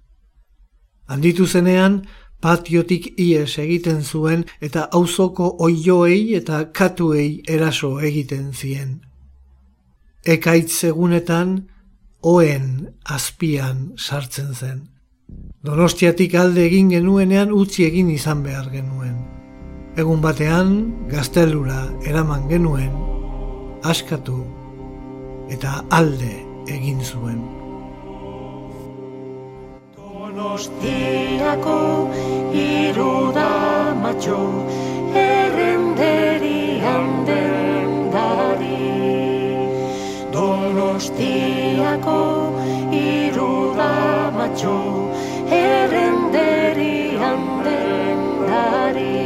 Handitu 1.08 1.46
zenean, 1.46 2.02
patiotik 2.44 3.06
ies 3.16 3.56
egiten 3.62 4.02
zuen 4.04 4.42
eta 4.60 4.88
auzoko 4.98 5.46
oioei 5.64 6.34
eta 6.36 6.66
katuei 6.76 7.40
eraso 7.48 7.94
egiten 8.04 8.50
zien. 8.52 8.98
Ekaitz 10.24 10.84
egunetan, 10.90 11.54
oen 12.20 12.66
azpian 13.16 13.80
sartzen 13.96 14.52
zen. 14.52 14.82
Donostiatik 15.64 16.36
alde 16.36 16.66
egin 16.68 16.92
genuenean 16.92 17.52
utzi 17.52 17.88
egin 17.88 18.12
izan 18.12 18.44
behar 18.44 18.68
genuen. 18.72 19.16
Egun 19.96 20.20
batean, 20.20 20.76
gaztelura 21.08 21.86
eraman 22.04 22.48
genuen, 22.52 22.92
askatu 23.88 24.42
eta 25.54 25.80
alde 25.90 26.34
egin 26.68 27.00
zuen. 27.00 27.53
Donostiako 30.34 32.10
iruda 32.50 33.94
matxo 34.02 34.38
errenderi 35.14 36.82
handen 36.82 38.10
dari. 38.10 38.80
Donostiako 40.34 42.18
iruda 42.90 43.94
matxo 44.34 44.76
errenderi 45.62 47.14
handen 47.22 48.20
dari. 48.50 49.22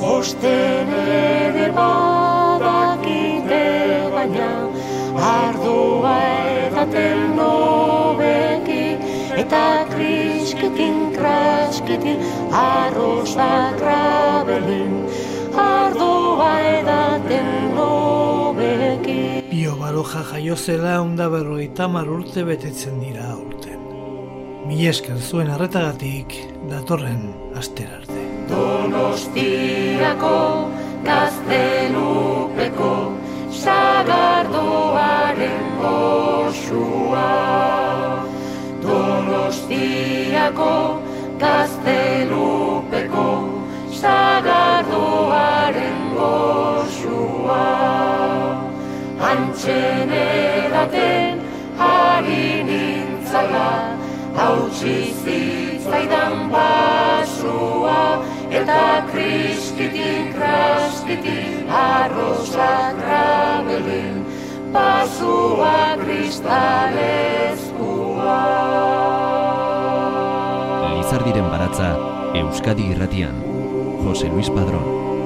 Josten 0.00 1.27
arroz 12.52 13.36
akrabelin, 13.36 15.06
ardoa 15.56 16.60
edaten 16.60 17.74
nobeki. 17.74 19.42
Bio 19.50 19.76
baroja 19.80 20.22
jaio 20.32 20.56
zela 20.56 21.00
onda 21.02 21.28
berroita 21.28 21.88
urte 21.88 22.44
betetzen 22.44 23.00
dira 23.00 23.36
urten. 23.36 23.78
Mi 24.66 24.86
esker 24.86 25.18
zuen 25.18 25.50
arretagatik 25.50 26.34
datorren 26.70 27.34
aster 27.56 27.88
arte. 28.00 28.14
Donostiako 28.48 30.68
gaztelupeko 31.04 33.12
sagardoaren 33.50 35.64
goxua. 35.80 37.28
Donostiako 38.82 41.07
gaztelupeko 41.38 43.28
sagardoaren 44.00 46.00
goxua. 46.16 47.66
Antxen 49.30 50.10
edaten 50.18 51.34
ari 51.88 52.48
nintzala, 52.68 53.70
hautsi 54.38 54.96
zitzaidan 55.22 56.36
basua, 56.54 58.00
eta 58.60 58.84
kriskitin, 59.10 60.24
kraskitin, 60.34 61.58
arrozak 61.84 62.96
rabelin, 63.08 64.16
Ardatza, 71.78 72.34
Euskadi 72.34 72.90
irratian, 72.90 73.36
Jose 74.02 74.26
Luis 74.28 74.50
Padrón. 74.50 75.17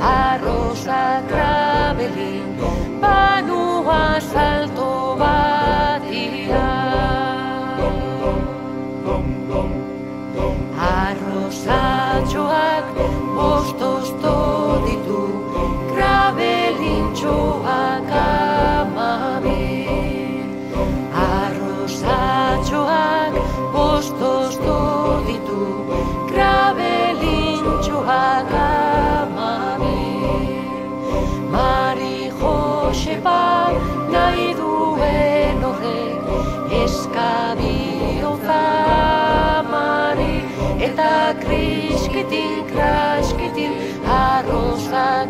Arrosa 0.00 1.22
ta 1.28 1.59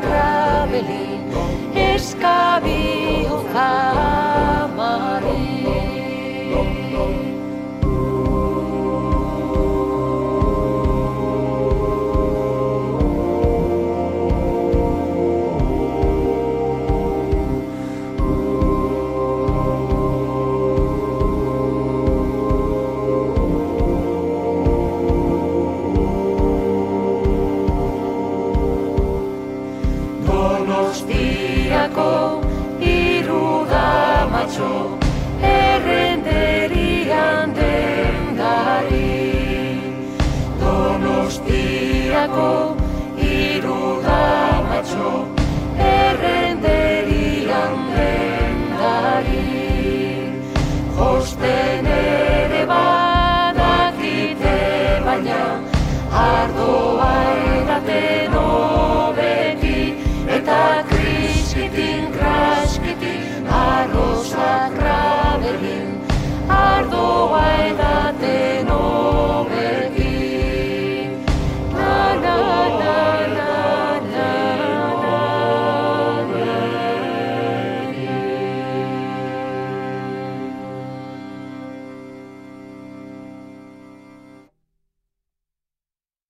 krabeli 0.05 1.07
eskabi 1.75 2.81
hojabu. 3.31 4.70